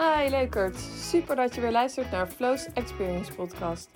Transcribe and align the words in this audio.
Hi 0.00 0.30
leukert, 0.30 0.76
super 1.10 1.36
dat 1.36 1.54
je 1.54 1.60
weer 1.60 1.70
luistert 1.70 2.10
naar 2.10 2.26
Flows 2.26 2.66
Experience 2.72 3.32
Podcast. 3.32 3.90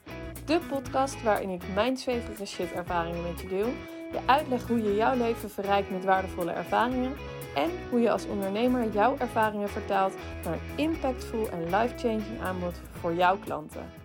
De 0.45 0.61
podcast 0.69 1.23
waarin 1.23 1.49
ik 1.51 1.63
mijn 1.75 1.97
zweverige 1.97 2.45
shit 2.45 2.73
ervaringen 2.73 3.23
met 3.23 3.41
je 3.41 3.49
deel. 3.49 3.69
Je 4.13 4.19
uitleg 4.27 4.67
hoe 4.67 4.83
je 4.83 4.95
jouw 4.95 5.17
leven 5.17 5.51
verrijkt 5.51 5.91
met 5.91 6.05
waardevolle 6.05 6.51
ervaringen. 6.51 7.13
En 7.55 7.71
hoe 7.91 8.01
je 8.01 8.11
als 8.11 8.27
ondernemer 8.27 8.93
jouw 8.93 9.17
ervaringen 9.19 9.69
vertaalt 9.69 10.15
naar 10.45 10.53
een 10.53 10.77
impactful 10.77 11.49
en 11.51 11.65
life-changing 11.65 12.41
aanbod 12.43 12.81
voor 13.01 13.15
jouw 13.15 13.39
klanten. 13.39 14.02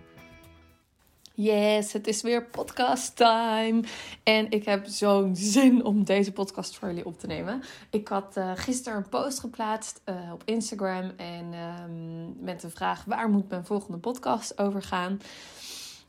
Yes, 1.40 1.92
het 1.92 2.06
is 2.06 2.22
weer 2.22 2.44
podcast 2.44 3.16
time. 3.16 3.82
En 4.22 4.50
ik 4.50 4.64
heb 4.64 4.86
zo'n 4.86 5.36
zin 5.36 5.84
om 5.84 6.04
deze 6.04 6.32
podcast 6.32 6.76
voor 6.76 6.88
jullie 6.88 7.06
op 7.06 7.18
te 7.18 7.26
nemen. 7.26 7.62
Ik 7.90 8.08
had 8.08 8.36
uh, 8.36 8.52
gisteren 8.54 8.98
een 8.98 9.08
post 9.08 9.40
geplaatst 9.40 10.00
uh, 10.04 10.32
op 10.32 10.42
Instagram. 10.44 11.12
En 11.16 11.54
um, 11.84 12.36
met 12.40 12.60
de 12.60 12.70
vraag: 12.70 13.04
waar 13.04 13.30
moet 13.30 13.48
mijn 13.48 13.66
volgende 13.66 13.98
podcast 13.98 14.58
over 14.58 14.82
gaan? 14.82 15.20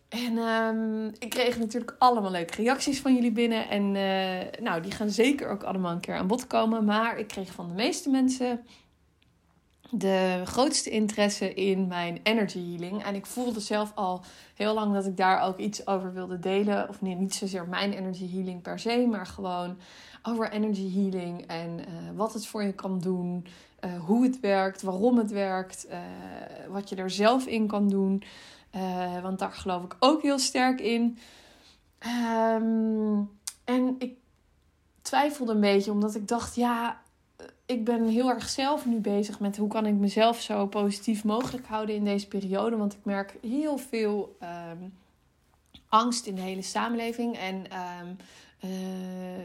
En 0.07 0.37
um, 0.37 1.11
ik 1.19 1.29
kreeg 1.29 1.57
natuurlijk 1.57 1.95
allemaal 1.99 2.31
leuke 2.31 2.55
reacties 2.55 2.99
van 2.99 3.13
jullie 3.13 3.31
binnen. 3.31 3.69
En 3.69 3.95
uh, 3.95 4.61
nou, 4.61 4.81
die 4.81 4.91
gaan 4.91 5.09
zeker 5.09 5.49
ook 5.49 5.63
allemaal 5.63 5.91
een 5.91 5.99
keer 5.99 6.15
aan 6.15 6.27
bod 6.27 6.47
komen. 6.47 6.85
Maar 6.85 7.19
ik 7.19 7.27
kreeg 7.27 7.51
van 7.51 7.67
de 7.67 7.73
meeste 7.73 8.09
mensen 8.09 8.61
de 9.91 10.41
grootste 10.45 10.89
interesse 10.89 11.53
in 11.53 11.87
mijn 11.87 12.19
energy 12.23 12.69
healing. 12.69 13.03
En 13.03 13.15
ik 13.15 13.25
voelde 13.25 13.59
zelf 13.59 13.91
al 13.95 14.21
heel 14.55 14.73
lang 14.73 14.93
dat 14.93 15.05
ik 15.05 15.17
daar 15.17 15.41
ook 15.41 15.57
iets 15.57 15.87
over 15.87 16.13
wilde 16.13 16.39
delen. 16.39 16.89
Of 16.89 17.01
nee, 17.01 17.15
niet 17.15 17.35
zozeer 17.35 17.67
mijn 17.67 17.93
energy 17.93 18.31
healing 18.31 18.61
per 18.61 18.79
se, 18.79 19.07
maar 19.09 19.25
gewoon 19.25 19.77
over 20.23 20.51
energy 20.51 20.93
healing 20.93 21.47
en 21.47 21.79
uh, 21.79 21.85
wat 22.15 22.33
het 22.33 22.47
voor 22.47 22.63
je 22.63 22.73
kan 22.73 22.99
doen. 22.99 23.45
Uh, 23.85 23.99
hoe 23.99 24.23
het 24.23 24.39
werkt, 24.39 24.81
waarom 24.81 25.17
het 25.17 25.31
werkt, 25.31 25.85
uh, 25.89 25.97
wat 26.69 26.89
je 26.89 26.95
er 26.95 27.09
zelf 27.09 27.45
in 27.45 27.67
kan 27.67 27.89
doen. 27.89 28.23
want 29.21 29.39
daar 29.39 29.51
geloof 29.51 29.83
ik 29.83 29.95
ook 29.99 30.21
heel 30.21 30.39
sterk 30.39 30.81
in. 30.81 31.17
Um, 32.55 33.29
en 33.63 33.95
ik 33.97 34.13
twijfelde 35.01 35.51
een 35.51 35.59
beetje, 35.59 35.91
omdat 35.91 36.15
ik 36.15 36.27
dacht, 36.27 36.55
ja, 36.55 37.01
ik 37.69 37.83
ben 37.83 38.07
heel 38.07 38.29
erg 38.29 38.49
zelf 38.49 38.85
nu 38.85 38.97
bezig 38.97 39.39
met 39.39 39.57
hoe 39.57 39.67
kan 39.67 39.85
ik 39.85 39.93
mezelf 39.93 40.41
zo 40.41 40.67
positief 40.67 41.23
mogelijk 41.23 41.67
houden 41.67 41.95
in 41.95 42.03
deze 42.03 42.27
periode. 42.27 42.77
Want 42.77 42.93
ik 42.93 42.99
merk 43.03 43.37
heel 43.41 43.77
veel 43.77 44.37
um, 44.43 44.93
angst 45.87 46.25
in 46.25 46.35
de 46.35 46.41
hele 46.41 46.61
samenleving. 46.61 47.37
En 47.37 47.55
um, 47.55 48.17
uh, 48.65 48.71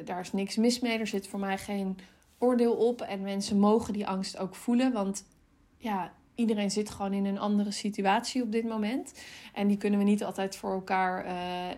daar 0.04 0.20
is 0.20 0.32
niks 0.32 0.56
mis 0.56 0.80
mee. 0.80 0.98
Er 0.98 1.06
zit 1.06 1.28
voor 1.28 1.38
mij 1.38 1.58
geen 1.58 1.98
oordeel 2.38 2.72
op. 2.72 3.00
En 3.00 3.20
mensen 3.20 3.58
mogen 3.58 3.92
die 3.92 4.06
angst 4.06 4.38
ook 4.38 4.54
voelen. 4.54 4.92
Want 4.92 5.24
ja, 5.76 6.12
iedereen 6.34 6.70
zit 6.70 6.90
gewoon 6.90 7.12
in 7.12 7.24
een 7.24 7.38
andere 7.38 7.70
situatie 7.70 8.42
op 8.42 8.52
dit 8.52 8.64
moment. 8.64 9.12
En 9.52 9.66
die 9.66 9.76
kunnen 9.76 9.98
we 9.98 10.04
niet 10.04 10.24
altijd 10.24 10.56
voor 10.56 10.72
elkaar 10.72 11.26
uh, 11.26 11.32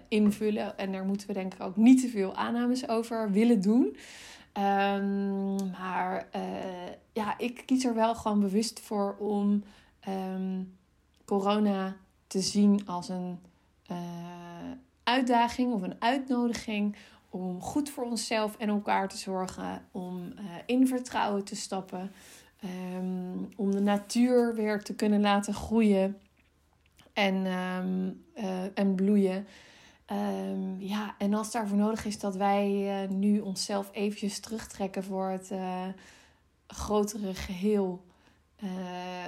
invullen. 0.08 0.78
En 0.78 0.92
daar 0.92 1.04
moeten 1.04 1.26
we 1.26 1.32
denk 1.32 1.54
ik 1.54 1.62
ook 1.62 1.76
niet 1.76 2.00
te 2.00 2.08
veel 2.08 2.34
aannames 2.34 2.88
over 2.88 3.30
willen 3.30 3.60
doen. 3.60 3.96
Um, 4.58 5.70
maar 5.70 6.28
uh, 6.36 6.42
ja, 7.12 7.38
ik 7.38 7.62
kies 7.66 7.84
er 7.84 7.94
wel 7.94 8.14
gewoon 8.14 8.40
bewust 8.40 8.80
voor 8.80 9.16
om 9.18 9.64
um, 10.08 10.76
corona 11.24 11.96
te 12.26 12.40
zien 12.40 12.86
als 12.86 13.08
een 13.08 13.38
uh, 13.90 13.96
uitdaging 15.02 15.72
of 15.72 15.82
een 15.82 15.96
uitnodiging 15.98 16.96
om 17.30 17.60
goed 17.60 17.90
voor 17.90 18.04
onszelf 18.04 18.56
en 18.56 18.68
elkaar 18.68 19.08
te 19.08 19.16
zorgen, 19.16 19.82
om 19.90 20.16
uh, 20.16 20.44
in 20.66 20.86
vertrouwen 20.86 21.44
te 21.44 21.56
stappen, 21.56 22.12
um, 22.94 23.48
om 23.56 23.70
de 23.70 23.80
natuur 23.80 24.54
weer 24.54 24.82
te 24.82 24.94
kunnen 24.94 25.20
laten 25.20 25.54
groeien 25.54 26.18
en, 27.12 27.46
en 28.74 28.94
bloeien. 28.94 29.46
Um, 30.12 30.80
ja, 30.80 31.14
en 31.18 31.34
als 31.34 31.50
daarvoor 31.50 31.76
nodig 31.76 32.04
is 32.04 32.18
dat 32.18 32.36
wij 32.36 33.02
uh, 33.02 33.08
nu 33.08 33.40
onszelf 33.40 33.88
eventjes 33.92 34.40
terugtrekken 34.40 35.04
voor 35.04 35.28
het 35.28 35.50
uh, 35.50 35.86
grotere 36.66 37.34
geheel. 37.34 38.04
Uh, 38.62 38.70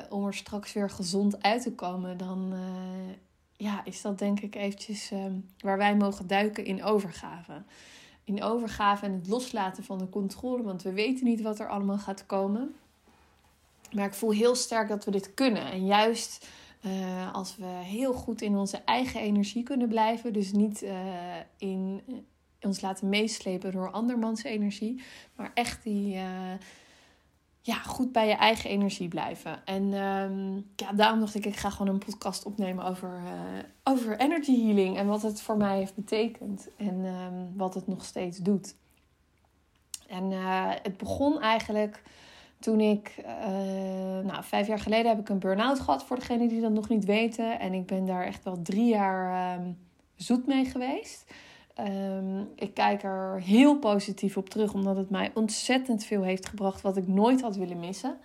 om 0.08 0.26
er 0.26 0.34
straks 0.34 0.72
weer 0.72 0.90
gezond 0.90 1.42
uit 1.42 1.62
te 1.62 1.72
komen, 1.72 2.16
dan 2.16 2.54
ja, 3.56 3.84
is 3.84 4.00
dat 4.00 4.18
denk 4.18 4.40
ik 4.40 4.54
eventjes 4.54 5.10
um, 5.10 5.48
waar 5.58 5.78
wij 5.78 5.96
mogen 5.96 6.26
duiken 6.26 6.64
in 6.64 6.84
overgave. 6.84 7.62
In 8.24 8.42
overgave 8.42 9.04
en 9.04 9.12
het 9.12 9.28
loslaten 9.28 9.84
van 9.84 9.98
de 9.98 10.08
controle, 10.08 10.62
want 10.62 10.82
we 10.82 10.92
weten 10.92 11.24
niet 11.24 11.40
wat 11.40 11.58
er 11.58 11.68
allemaal 11.68 11.98
gaat 11.98 12.26
komen. 12.26 12.74
Maar 13.92 14.06
ik 14.06 14.14
voel 14.14 14.30
heel 14.30 14.54
sterk 14.54 14.88
dat 14.88 15.04
we 15.04 15.10
dit 15.10 15.34
kunnen. 15.34 15.70
En 15.70 15.86
juist 15.86 16.48
uh, 16.80 17.34
als 17.34 17.56
we 17.56 17.64
heel 17.64 18.12
goed 18.12 18.42
in 18.42 18.56
onze 18.56 18.76
eigen 18.76 19.20
energie 19.20 19.62
kunnen 19.62 19.88
blijven. 19.88 20.32
Dus 20.32 20.52
niet 20.52 20.82
uh, 20.82 20.92
in 21.58 22.02
uh, 22.06 22.14
ons 22.60 22.80
laten 22.80 23.08
meeslepen 23.08 23.72
door 23.72 23.90
andermans 23.90 24.42
energie. 24.42 25.02
Maar 25.36 25.50
echt 25.54 25.82
die, 25.82 26.18
ja, 27.60 27.74
goed 27.74 28.12
bij 28.12 28.28
je 28.28 28.34
eigen 28.34 28.70
energie 28.70 29.08
blijven. 29.08 29.66
En 29.66 29.92
um, 29.92 30.70
ja, 30.76 30.92
daarom 30.92 31.20
dacht 31.20 31.34
ik, 31.34 31.46
ik 31.46 31.56
ga 31.56 31.70
gewoon 31.70 31.94
een 31.94 32.04
podcast 32.04 32.44
opnemen 32.44 32.84
over, 32.84 33.20
over 33.84 34.18
energy 34.18 34.64
healing. 34.64 34.96
En 34.96 35.06
wat 35.06 35.22
het 35.22 35.40
voor 35.40 35.56
mij 35.56 35.76
heeft 35.78 35.94
betekend. 35.94 36.68
En 36.76 37.04
um, 37.04 37.56
wat 37.56 37.74
het 37.74 37.86
nog 37.86 38.04
steeds 38.04 38.38
doet. 38.38 38.74
En 40.06 40.30
het 40.82 40.96
begon 40.96 41.40
eigenlijk 41.40 42.02
toen 42.60 42.80
ik, 42.80 43.14
uh, 43.18 43.26
nou, 44.24 44.44
vijf 44.44 44.66
jaar 44.66 44.78
geleden 44.78 45.06
heb 45.06 45.18
ik 45.18 45.28
een 45.28 45.38
burn-out 45.38 45.80
gehad, 45.80 46.04
voor 46.04 46.16
degenen 46.18 46.48
die 46.48 46.60
dat 46.60 46.72
nog 46.72 46.88
niet 46.88 47.04
weten. 47.04 47.60
En 47.60 47.72
ik 47.72 47.86
ben 47.86 48.06
daar 48.06 48.24
echt 48.24 48.44
wel 48.44 48.62
drie 48.62 48.88
jaar 48.88 49.58
um, 49.58 49.78
zoet 50.16 50.46
mee 50.46 50.64
geweest. 50.64 51.32
Um, 51.80 52.48
ik 52.54 52.74
kijk 52.74 53.02
er 53.02 53.40
heel 53.40 53.78
positief 53.78 54.36
op 54.36 54.48
terug, 54.48 54.74
omdat 54.74 54.96
het 54.96 55.10
mij 55.10 55.30
ontzettend 55.34 56.04
veel 56.04 56.22
heeft 56.22 56.48
gebracht 56.48 56.80
wat 56.80 56.96
ik 56.96 57.08
nooit 57.08 57.40
had 57.40 57.56
willen 57.56 57.80
missen. 57.80 58.18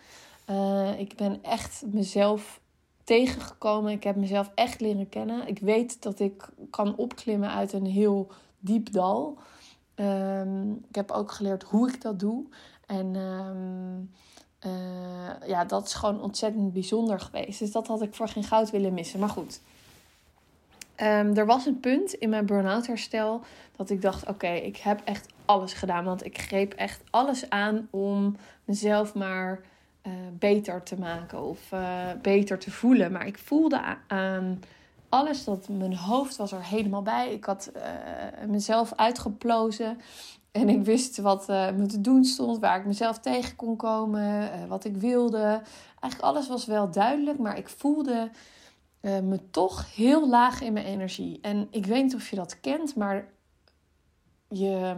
Uh, 0.50 1.00
ik 1.00 1.16
ben 1.16 1.44
echt 1.44 1.84
mezelf 1.92 2.62
tegengekomen. 3.04 3.92
Ik 3.92 4.04
heb 4.04 4.16
mezelf 4.16 4.52
echt 4.56 4.82
leren 4.82 5.10
kennen. 5.10 5.48
Ik 5.48 5.60
weet 5.60 6.02
dat 6.02 6.20
ik 6.20 6.50
kan 6.70 6.96
opklimmen 6.96 7.50
uit 7.50 7.74
een 7.74 7.86
heel 7.86 8.32
diep 8.60 8.92
dal. 8.92 9.38
Um, 9.96 10.86
ik 10.90 10.96
heb 10.96 11.12
ook 11.12 11.32
geleerd 11.32 11.64
hoe 11.64 11.90
ik 11.90 12.02
dat 12.02 12.20
doe. 12.20 12.46
En 12.98 13.16
um, 13.16 14.12
uh, 14.66 15.48
ja, 15.48 15.66
dat 15.66 15.86
is 15.86 15.94
gewoon 15.94 16.22
ontzettend 16.22 16.74
bijzonder 16.74 17.20
geweest. 17.20 17.60
Dus 17.60 17.72
dat 17.72 17.88
had 17.88 18.02
ik 18.02 18.16
voor 18.16 18.28
geen 18.28 18.44
goud 18.44 18.72
willen 18.72 18.94
missen. 18.94 19.20
Maar 19.20 19.30
goed. 19.30 19.62
Um, 20.98 21.38
er 21.38 21.46
was 21.46 21.66
een 21.66 21.80
punt 21.80 22.14
in 22.14 22.30
mijn 22.30 22.46
burn-out 22.46 22.88
herstel 22.88 23.42
dat 23.76 23.90
ik 23.90 24.02
dacht: 24.02 24.28
oké, 24.28 24.48
ik 24.48 24.78
heb 24.78 25.02
echt 25.04 25.34
alles 25.46 25.74
gedaan. 25.74 26.04
Want 26.04 26.26
ik 26.26 26.38
greep 26.38 26.74
echt 26.74 27.02
alles 27.10 27.50
aan 27.50 27.88
om 27.90 28.36
mezelf 28.66 29.14
maar 29.14 29.62
uh, 30.04 30.14
beter 30.34 30.84
te 30.84 31.00
maken 31.00 31.42
of 31.42 31.72
uh, 31.72 32.08
beter 32.22 32.60
te 32.60 32.72
voelen. 32.72 33.12
Maar 33.12 33.28
ik 33.28 33.38
voelde 33.38 33.82
aan 34.08 34.62
alles 35.10 35.44
dat 35.44 35.68
mijn 35.70 35.96
hoofd 35.96 36.36
was 36.36 36.52
er 36.52 36.66
helemaal 36.66 37.02
bij. 37.02 37.34
Ik 37.34 37.46
had 37.46 37.72
mezelf 38.48 38.94
uitgeplozen. 38.96 39.98
En 40.54 40.70
ik 40.70 40.84
wist 40.84 41.18
wat 41.18 41.50
uh, 41.50 41.72
me 41.72 41.86
te 41.86 42.02
doen 42.02 42.24
stond, 42.24 42.60
waar 42.60 42.80
ik 42.80 42.86
mezelf 42.86 43.20
tegen 43.20 43.56
kon 43.56 43.76
komen, 43.76 44.42
uh, 44.44 44.66
wat 44.68 44.86
ik 44.86 44.98
wilde. 44.98 45.62
Eigenlijk 46.00 46.22
alles 46.22 46.48
was 46.48 46.66
wel 46.66 46.92
duidelijk, 46.92 47.40
maar 47.40 47.58
ik 47.58 47.70
voelde 47.70 48.30
uh, 49.02 49.20
me 49.20 49.50
toch 49.50 49.96
heel 49.96 50.30
laag 50.30 50.62
in 50.62 50.74
mijn 50.74 50.86
energie. 50.86 51.40
En 51.42 51.68
ik 51.72 51.86
weet 51.86 52.04
niet 52.04 52.16
of 52.16 52.30
je 52.30 52.36
dat 52.36 52.60
kent, 52.60 52.96
maar 52.96 53.28
je 54.48 54.96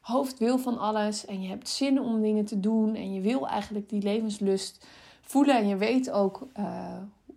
hoofd 0.00 0.38
wil 0.38 0.58
van 0.58 0.78
alles 0.78 1.26
en 1.26 1.42
je 1.42 1.48
hebt 1.48 1.68
zin 1.68 2.00
om 2.00 2.20
dingen 2.20 2.44
te 2.44 2.60
doen 2.60 2.94
en 2.94 3.14
je 3.14 3.20
wil 3.20 3.48
eigenlijk 3.48 3.88
die 3.88 4.02
levenslust 4.02 4.86
voelen 5.20 5.56
en 5.56 5.68
je 5.68 5.76
weet 5.76 6.10
ook 6.10 6.46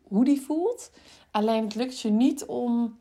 hoe 0.07 0.25
die 0.25 0.41
voelt. 0.41 0.91
Alleen 1.31 1.63
het 1.63 1.75
lukt 1.75 1.99
je 1.99 2.09
niet 2.09 2.45
om 2.45 2.97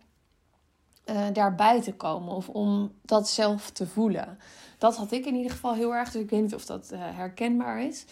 uh, 1.05 1.27
daarbij 1.33 1.81
te 1.81 1.95
komen 1.95 2.35
of 2.35 2.49
om 2.49 2.93
dat 3.03 3.29
zelf 3.29 3.71
te 3.71 3.87
voelen. 3.87 4.39
Dat 4.79 4.97
had 4.97 5.13
ik 5.13 5.27
in 5.27 5.35
ieder 5.35 5.51
geval 5.51 5.75
heel 5.75 5.95
erg, 5.95 6.11
dus 6.11 6.23
ik 6.23 6.31
weet 6.31 6.43
niet 6.43 6.55
of 6.55 6.65
dat 6.65 6.91
uh, 6.93 6.99
herkenbaar 7.01 7.83
is. 7.83 8.05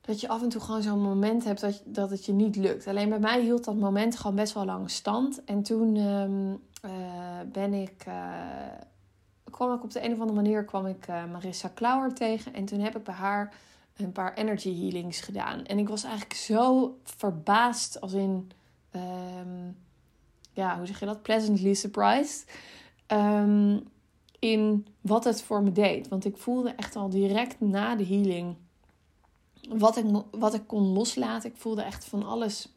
Dat 0.00 0.20
je 0.20 0.28
af 0.28 0.42
en 0.42 0.48
toe 0.48 0.60
gewoon 0.60 0.82
zo'n 0.82 1.02
moment 1.02 1.44
hebt 1.44 1.60
dat, 1.60 1.82
dat 1.84 2.10
het 2.10 2.24
je 2.24 2.32
niet 2.32 2.56
lukt. 2.56 2.86
Alleen 2.86 3.08
bij 3.08 3.18
mij 3.18 3.40
hield 3.40 3.64
dat 3.64 3.76
moment 3.76 4.16
gewoon 4.16 4.36
best 4.36 4.52
wel 4.52 4.64
lang 4.64 4.90
stand. 4.90 5.44
En 5.44 5.62
toen 5.62 5.96
uh, 5.96 6.90
ben 7.52 7.72
ik, 7.72 8.06
kwam 9.50 9.74
ik 9.74 9.82
op 9.82 9.90
de 9.92 10.04
een 10.04 10.12
of 10.12 10.20
andere 10.20 10.40
manier 10.42 10.64
kwam 10.64 10.86
ik 10.86 11.06
Marissa 11.06 11.68
Klauer 11.74 12.14
tegen. 12.14 12.54
En 12.54 12.64
toen 12.64 12.80
heb 12.80 12.96
ik 12.96 13.04
bij 13.04 13.14
haar 13.14 13.54
een 13.96 14.12
paar 14.12 14.34
energy 14.34 14.80
healings 14.80 15.20
gedaan. 15.20 15.64
En 15.64 15.78
ik 15.78 15.88
was 15.88 16.04
eigenlijk 16.04 16.34
zo 16.34 16.94
verbaasd 17.04 18.00
als 18.00 18.12
in 18.12 18.50
ehm, 18.90 19.70
ja, 20.54 20.76
hoe 20.76 20.86
zeg 20.86 21.00
je 21.00 21.06
dat? 21.06 21.22
Pleasantly 21.22 21.74
surprised. 21.74 22.44
Um, 23.06 23.82
in 24.38 24.86
wat 25.00 25.24
het 25.24 25.42
voor 25.42 25.62
me 25.62 25.72
deed. 25.72 26.08
Want 26.08 26.24
ik 26.24 26.36
voelde 26.36 26.70
echt 26.70 26.96
al 26.96 27.08
direct 27.08 27.60
na 27.60 27.96
de 27.96 28.06
healing 28.06 28.56
wat 29.68 29.96
ik, 29.96 30.04
wat 30.30 30.54
ik 30.54 30.66
kon 30.66 30.82
loslaten. 30.82 31.50
Ik 31.50 31.56
voelde 31.56 31.82
echt 31.82 32.04
van 32.04 32.26
alles 32.26 32.68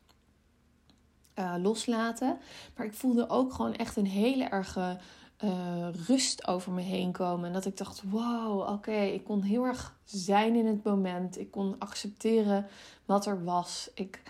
uh, 1.36 1.56
loslaten. 1.62 2.38
Maar 2.76 2.86
ik 2.86 2.94
voelde 2.94 3.30
ook 3.30 3.54
gewoon 3.54 3.76
echt 3.76 3.96
een 3.96 4.08
hele 4.08 4.44
erge 4.44 4.98
uh, 5.44 5.88
rust 6.08 6.48
over 6.48 6.72
me 6.72 6.82
heen 6.82 7.12
komen. 7.12 7.48
En 7.48 7.54
dat 7.54 7.66
ik 7.66 7.78
dacht: 7.78 8.04
wow, 8.10 8.70
oké, 8.70 9.02
ik 9.02 9.24
kon 9.24 9.42
heel 9.42 9.64
erg 9.64 10.00
zijn 10.04 10.56
in 10.56 10.66
het 10.66 10.84
moment. 10.84 11.40
Ik 11.40 11.52
kon 11.52 11.76
accepteren 11.80 12.68
wat 13.06 13.26
er 13.26 13.44
was. 13.44 13.90
Ik 13.94 14.22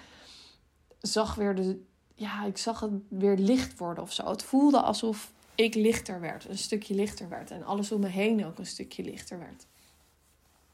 zag 1.02 1.36
weer 1.36 1.56
de. 1.56 1.86
Ja, 2.20 2.46
ik 2.46 2.58
zag 2.58 2.80
het 2.80 2.92
weer 3.08 3.38
licht 3.38 3.78
worden 3.78 4.04
of 4.04 4.14
zo. 4.14 4.30
Het 4.30 4.44
voelde 4.44 4.82
alsof 4.82 5.32
ik 5.56 5.76
lichter 5.76 6.20
werd, 6.20 6.50
een 6.50 6.58
stukje 6.58 6.96
lichter 6.96 7.30
werd. 7.30 7.52
En 7.52 7.66
alles 7.66 7.92
om 7.92 8.00
me 8.00 8.08
heen 8.08 8.46
ook 8.46 8.58
een 8.58 8.66
stukje 8.66 9.04
lichter 9.04 9.40
werd. 9.40 9.66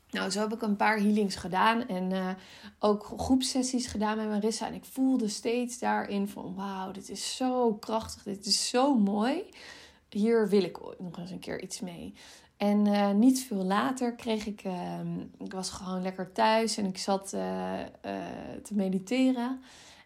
Nou, 0.10 0.30
zo 0.30 0.40
heb 0.40 0.54
ik 0.54 0.62
een 0.62 0.75
paar 0.75 0.98
healings 0.98 1.36
gedaan 1.36 1.88
en 1.88 2.12
uh, 2.12 2.30
ook 2.80 3.13
groepsessies 3.18 3.88
gedaan 3.88 4.18
met 4.18 4.28
Marissa. 4.28 4.68
En 4.68 4.74
ik 4.74 4.86
voelde 4.86 5.28
steeds 5.28 5.80
daarin 5.80 6.28
van, 6.28 6.56
wauw, 6.56 6.92
dit 6.92 7.10
is 7.10 7.36
zo 7.36 7.74
krachtig, 7.74 8.24
dit 8.24 8.46
is 8.46 8.69
zo 8.69 8.96
mooi. 8.96 9.44
Hier 10.10 10.50
wil 10.50 10.63
ik 10.63 10.80
nog 11.00 11.18
eens 11.18 11.31
een 11.31 11.39
keer 11.39 11.62
iets 11.62 11.80
mee. 11.80 12.13
En 12.57 12.86
uh, 12.86 13.12
niet 13.12 13.39
veel 13.39 13.63
later 13.63 14.16
kreeg 14.16 14.46
ik, 14.46 14.63
uh, 14.63 15.00
ik 15.39 15.54
was 15.54 15.69
gewoon 15.69 16.01
lekker 16.01 16.31
thuis 16.31 16.78
en 16.78 16.86
ik 16.86 16.98
zat 16.98 17.34
uh, 17.34 17.80
te 18.63 18.74
mediteren. 18.74 19.62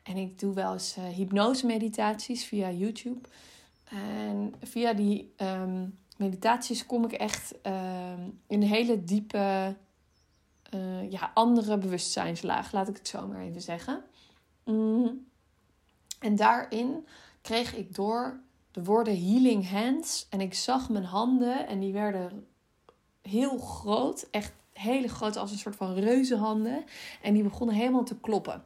En 0.07 0.17
ik 0.17 0.39
doe 0.39 0.53
wel 0.53 0.73
eens 0.73 0.95
hypnose 0.95 1.65
meditaties 1.65 2.45
via 2.45 2.71
YouTube. 2.71 3.27
En 3.83 4.53
via 4.61 4.93
die 4.93 5.33
um, 5.37 5.97
meditaties 6.17 6.85
kom 6.85 7.05
ik 7.05 7.11
echt 7.11 7.53
um, 7.63 8.39
in 8.47 8.61
een 8.61 8.67
hele 8.67 9.03
diepe 9.03 9.75
uh, 10.73 11.11
ja, 11.11 11.31
andere 11.33 11.77
bewustzijnslaag, 11.77 12.71
laat 12.71 12.87
ik 12.87 12.97
het 12.97 13.07
zo 13.07 13.27
maar 13.27 13.41
even 13.41 13.61
zeggen. 13.61 14.03
Mm. 14.63 15.25
En 16.19 16.35
daarin 16.35 17.07
kreeg 17.41 17.75
ik 17.75 17.95
door 17.95 18.39
de 18.71 18.83
woorden 18.83 19.25
healing 19.25 19.69
hands. 19.69 20.27
En 20.29 20.41
ik 20.41 20.53
zag 20.53 20.89
mijn 20.89 21.03
handen 21.03 21.67
en 21.67 21.79
die 21.79 21.93
werden 21.93 22.47
heel 23.21 23.57
groot. 23.57 24.27
Echt 24.31 24.53
hele 24.73 25.07
groot 25.07 25.37
als 25.37 25.51
een 25.51 25.57
soort 25.57 25.75
van 25.75 25.93
reuzenhanden. 25.93 26.83
En 27.21 27.33
die 27.33 27.43
begonnen 27.43 27.75
helemaal 27.75 28.03
te 28.03 28.19
kloppen. 28.19 28.63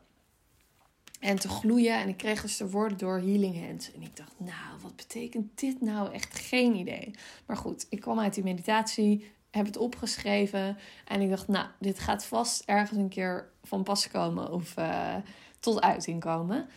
En 1.21 1.39
te 1.39 1.49
gloeien. 1.49 1.99
En 1.99 2.07
ik 2.07 2.17
kreeg 2.17 2.41
dus 2.41 2.57
de 2.57 2.69
woorden 2.69 2.97
door 2.97 3.17
healing 3.17 3.65
hands. 3.67 3.91
En 3.93 4.01
ik 4.01 4.17
dacht, 4.17 4.33
nou, 4.37 4.81
wat 4.81 4.95
betekent 4.95 5.59
dit 5.59 5.81
nou? 5.81 6.13
Echt 6.13 6.39
geen 6.39 6.75
idee. 6.75 7.11
Maar 7.45 7.57
goed, 7.57 7.85
ik 7.89 8.01
kwam 8.01 8.19
uit 8.19 8.33
die 8.33 8.43
meditatie 8.43 9.31
heb 9.51 9.65
het 9.65 9.77
opgeschreven. 9.77 10.77
En 11.05 11.21
ik 11.21 11.29
dacht, 11.29 11.47
nou, 11.47 11.67
dit 11.79 11.99
gaat 11.99 12.25
vast 12.25 12.63
ergens 12.65 12.99
een 12.99 13.09
keer 13.09 13.49
van 13.63 13.83
pas 13.83 14.07
komen 14.07 14.51
of 14.51 14.77
uh, 14.77 15.15
tot 15.59 15.81
uiting 15.81 16.19
komen. 16.21 16.69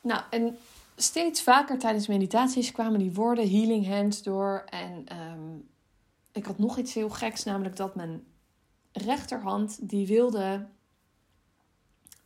Nou, 0.00 0.22
en 0.30 0.58
steeds 0.96 1.42
vaker 1.42 1.78
tijdens 1.78 2.06
meditaties 2.06 2.72
kwamen 2.72 2.98
die 2.98 3.12
woorden 3.12 3.50
healing 3.50 3.86
hands 3.86 4.22
door. 4.22 4.64
En 4.70 5.06
um, 5.32 5.68
ik 6.32 6.44
had 6.44 6.58
nog 6.58 6.78
iets 6.78 6.94
heel 6.94 7.10
geks, 7.10 7.44
namelijk 7.44 7.76
dat 7.76 7.94
mijn 7.94 8.24
rechterhand, 8.92 9.88
die 9.88 10.06
wilde... 10.06 10.66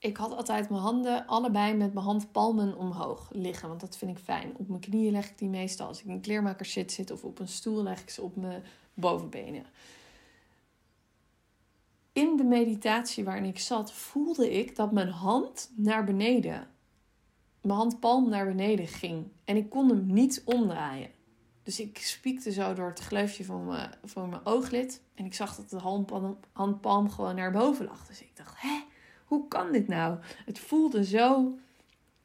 Ik 0.01 0.17
had 0.17 0.37
altijd 0.37 0.71
mijn 0.71 0.83
handen 0.83 1.27
allebei 1.27 1.75
met 1.75 1.93
mijn 1.95 2.07
handpalmen 2.07 2.77
omhoog 2.77 3.31
liggen. 3.33 3.69
Want 3.69 3.81
dat 3.81 3.97
vind 3.97 4.19
ik 4.19 4.25
fijn. 4.25 4.53
Op 4.57 4.69
mijn 4.69 4.81
knieën 4.81 5.13
leg 5.13 5.31
ik 5.31 5.39
die 5.39 5.49
meestal 5.49 5.87
als 5.87 6.01
ik 6.01 6.07
in 6.07 6.21
kleermaker 6.21 6.67
zit, 6.67 6.93
zit. 6.93 7.11
Of 7.11 7.25
op 7.25 7.39
een 7.39 7.49
stoel 7.49 7.83
leg 7.83 8.01
ik 8.03 8.11
ze 8.11 8.23
op 8.23 8.37
mijn 8.37 8.63
bovenbenen. 8.95 9.65
In 12.13 12.37
de 12.37 12.45
meditatie 12.45 13.25
waarin 13.25 13.45
ik 13.45 13.59
zat, 13.59 13.93
voelde 13.93 14.59
ik 14.59 14.77
dat 14.77 14.93
mijn 14.93 15.09
hand 15.09 15.71
naar 15.77 16.05
beneden, 16.05 16.69
mijn 17.61 17.79
handpalm 17.79 18.29
naar 18.29 18.47
beneden 18.47 18.87
ging. 18.87 19.27
En 19.45 19.57
ik 19.57 19.71
kon 19.71 19.89
hem 19.89 20.07
niet 20.07 20.43
omdraaien. 20.45 21.11
Dus 21.63 21.81
ik 21.81 21.99
spiekte 21.99 22.53
zo 22.53 22.75
door 22.75 22.89
het 22.89 23.01
gleufje 23.01 23.45
van 23.45 23.67
mijn, 23.67 23.95
van 24.05 24.29
mijn 24.29 24.47
ooglid. 24.47 25.03
En 25.15 25.25
ik 25.25 25.35
zag 25.35 25.57
dat 25.57 25.71
de 25.71 25.79
handpalm, 25.79 26.39
handpalm 26.53 27.11
gewoon 27.11 27.35
naar 27.35 27.53
boven 27.53 27.85
lag. 27.85 28.07
Dus 28.07 28.21
ik 28.21 28.37
dacht, 28.37 28.61
hè, 28.61 28.81
hoe 29.31 29.49
kan 29.49 29.73
dit 29.73 29.89
nou? 29.89 30.19
Het 30.47 30.59
voelde 30.59 31.05
zo 31.05 31.59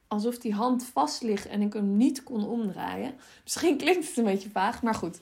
alsof 0.07 0.37
die 0.37 0.53
hand 0.53 0.83
vast 0.83 1.21
ligt 1.21 1.47
en 1.47 1.61
ik 1.61 1.73
hem 1.73 1.97
niet 1.97 2.23
kon 2.23 2.47
omdraaien. 2.47 3.13
Misschien 3.43 3.77
klinkt 3.77 4.07
het 4.07 4.17
een 4.17 4.23
beetje 4.23 4.49
vaag, 4.49 4.81
maar 4.81 4.95
goed. 4.95 5.19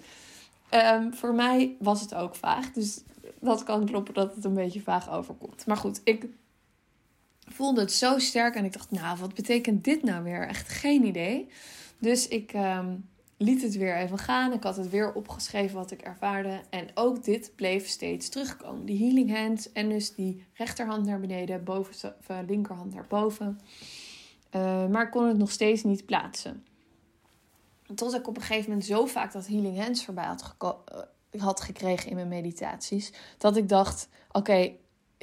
Ehm, 0.70 1.12
voor 1.12 1.34
mij 1.34 1.76
was 1.80 2.02
het 2.02 2.16
ook 2.16 2.36
vaag. 2.36 2.72
Dus 2.72 3.02
dat 3.40 3.64
kan 3.64 3.86
kloppen 3.86 4.14
dat 4.14 4.36
het 4.36 4.46
een 4.46 4.54
beetje 4.54 4.82
vaag 4.82 5.12
overkomt. 5.12 5.66
Maar 5.66 5.78
goed, 5.78 6.02
ik 6.04 6.26
voelde 7.40 7.82
het 7.82 7.92
zo 7.92 8.20
sterk. 8.20 8.56
En 8.56 8.66
ik 8.66 8.74
dacht, 8.74 8.92
nou, 8.92 9.18
wat 9.20 9.34
betekent 9.34 9.84
dit 9.84 10.04
nou 10.04 10.24
weer? 10.24 10.48
Echt 10.48 10.70
geen 10.70 11.06
idee. 11.06 11.50
Dus 11.98 12.28
ik 12.28 12.54
ehm, 12.54 12.96
liet 13.44 13.62
het 13.62 13.78
weer 13.78 13.98
even 13.98 14.18
gaan. 14.18 14.54
Ik 14.54 14.64
had 14.64 14.76
het 14.76 14.90
weer 14.90 15.14
opgeschreven 15.14 15.76
wat 15.76 15.92
ik 15.92 16.02
ervaarde. 16.02 16.62
En 16.70 16.88
ook 16.94 17.24
dit 17.24 17.52
bleef 17.56 17.88
steeds 17.88 18.30
terugkomen. 18.30 18.86
Die 18.86 19.06
healing 19.06 19.38
hands 19.38 19.72
en 19.72 19.90
dus 19.90 20.16
die 20.16 20.46
rechterhand 20.54 21.06
naar 21.06 21.20
beneden, 21.20 21.64
boven, 21.64 22.16
of, 22.20 22.36
linkerhand 22.48 22.94
naar 22.94 23.06
boven. 23.08 23.60
Uh, 24.56 24.88
maar 24.88 25.06
ik 25.06 25.12
kon 25.12 25.28
het 25.28 25.38
nog 25.38 25.52
steeds 25.52 25.84
niet 25.84 26.06
plaatsen. 26.06 26.66
Tot 27.96 28.14
ik 28.14 28.28
op 28.28 28.36
een 28.36 28.42
gegeven 28.42 28.70
moment 28.70 28.88
zo 28.88 29.06
vaak 29.06 29.32
dat 29.32 29.48
Healing 29.48 29.78
Hands 29.78 30.06
voorbij 30.06 30.26
had, 30.26 30.56
eh, 30.58 31.42
had 31.42 31.62
gekregen 31.62 32.10
in 32.10 32.16
mijn 32.16 32.28
meditaties. 32.28 33.14
Dat 33.38 33.58
ik 33.58 33.70
dacht, 33.70 34.10
oké, 34.32 34.72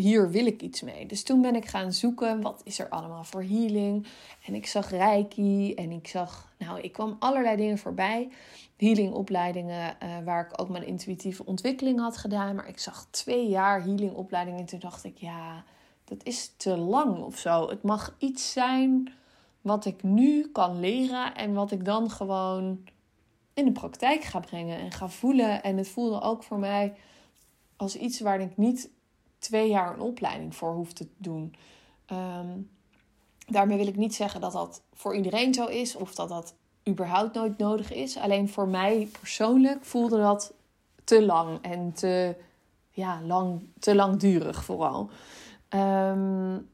hier 0.01 0.31
wil 0.31 0.47
ik 0.47 0.63
iets 0.63 0.83
mee. 0.83 1.07
Dus 1.07 1.23
toen 1.23 1.41
ben 1.41 1.55
ik 1.55 1.67
gaan 1.67 1.93
zoeken, 1.93 2.41
wat 2.41 2.61
is 2.65 2.79
er 2.79 2.89
allemaal 2.89 3.25
voor 3.25 3.43
healing? 3.43 4.07
En 4.47 4.55
ik 4.55 4.67
zag 4.67 4.91
Reiki 4.91 5.75
en 5.75 5.91
ik 5.91 6.09
zag, 6.09 6.53
nou, 6.59 6.81
ik 6.81 6.93
kwam 6.93 7.17
allerlei 7.19 7.57
dingen 7.57 7.79
voorbij. 7.79 8.29
Healingopleidingen 8.77 9.97
uh, 10.03 10.09
waar 10.25 10.47
ik 10.47 10.61
ook 10.61 10.69
mijn 10.69 10.87
intuïtieve 10.87 11.47
ontwikkeling 11.47 12.01
had 12.01 12.17
gedaan. 12.17 12.55
Maar 12.55 12.69
ik 12.69 12.79
zag 12.79 13.07
twee 13.11 13.49
jaar 13.49 13.83
healingopleidingen 13.83 14.61
en 14.61 14.67
toen 14.67 14.79
dacht 14.79 15.05
ik, 15.05 15.17
ja, 15.17 15.65
dat 16.05 16.25
is 16.25 16.53
te 16.57 16.77
lang 16.77 17.23
of 17.23 17.39
zo. 17.39 17.69
Het 17.69 17.83
mag 17.83 18.15
iets 18.19 18.53
zijn 18.53 19.13
wat 19.61 19.85
ik 19.85 20.03
nu 20.03 20.49
kan 20.53 20.81
leren 20.81 21.35
en 21.35 21.53
wat 21.53 21.71
ik 21.71 21.85
dan 21.85 22.11
gewoon 22.11 22.85
in 23.55 23.65
de 23.65 23.73
praktijk 23.73 24.23
ga 24.23 24.41
brengen 24.41 24.79
en 24.79 24.93
ga 24.93 25.09
voelen. 25.09 25.63
En 25.63 25.77
het 25.77 25.89
voelde 25.89 26.21
ook 26.21 26.43
voor 26.43 26.59
mij 26.59 26.95
als 27.77 27.97
iets 27.97 28.21
waar 28.21 28.41
ik 28.41 28.57
niet 28.57 28.91
twee 29.41 29.69
jaar 29.69 29.95
een 29.95 30.01
opleiding 30.01 30.55
voor 30.57 30.73
hoef 30.73 30.93
te 30.93 31.07
doen. 31.17 31.55
Um, 32.13 32.71
daarmee 33.47 33.77
wil 33.77 33.87
ik 33.87 33.97
niet 33.97 34.15
zeggen 34.15 34.41
dat 34.41 34.53
dat 34.53 34.83
voor 34.95 35.17
iedereen 35.17 35.55
zo 35.55 35.67
is 35.67 35.97
of 35.97 36.15
dat 36.15 36.29
dat 36.29 36.55
überhaupt 36.89 37.35
nooit 37.35 37.59
nodig 37.59 37.93
is. 37.93 38.17
Alleen 38.17 38.49
voor 38.49 38.69
mij 38.69 39.09
persoonlijk 39.21 39.85
voelde 39.85 40.19
dat 40.19 40.53
te 41.05 41.25
lang 41.25 41.59
en 41.63 41.93
te, 41.93 42.37
ja, 42.91 43.23
lang, 43.23 43.63
te 43.79 43.95
langdurig 43.95 44.65
vooral. 44.65 45.11
Um, 45.75 46.71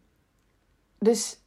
dus 0.99 1.39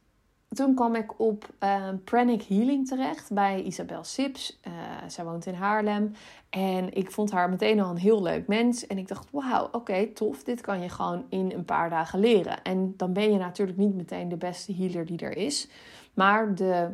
toen 0.54 0.74
kwam 0.74 0.94
ik 0.94 1.20
op 1.20 1.48
uh, 1.60 1.88
Pranic 2.04 2.42
Healing 2.42 2.88
terecht 2.88 3.32
bij 3.32 3.62
Isabel 3.62 4.04
Sips. 4.04 4.58
Uh, 4.66 4.72
zij 5.08 5.24
woont 5.24 5.46
in 5.46 5.54
Haarlem. 5.54 6.14
En 6.48 6.94
ik 6.94 7.10
vond 7.10 7.30
haar 7.30 7.50
meteen 7.50 7.80
al 7.80 7.90
een 7.90 7.96
heel 7.96 8.22
leuk 8.22 8.46
mens. 8.46 8.86
En 8.86 8.98
ik 8.98 9.08
dacht, 9.08 9.26
wauw, 9.30 9.68
oké, 9.72 10.06
tof. 10.06 10.44
Dit 10.44 10.60
kan 10.60 10.80
je 10.80 10.88
gewoon 10.88 11.24
in 11.28 11.52
een 11.52 11.64
paar 11.64 11.90
dagen 11.90 12.18
leren. 12.18 12.62
En 12.62 12.94
dan 12.96 13.12
ben 13.12 13.32
je 13.32 13.38
natuurlijk 13.38 13.78
niet 13.78 13.94
meteen 13.94 14.28
de 14.28 14.36
beste 14.36 14.74
healer 14.74 15.06
die 15.06 15.18
er 15.18 15.36
is. 15.36 15.68
Maar 16.14 16.54
de, 16.54 16.88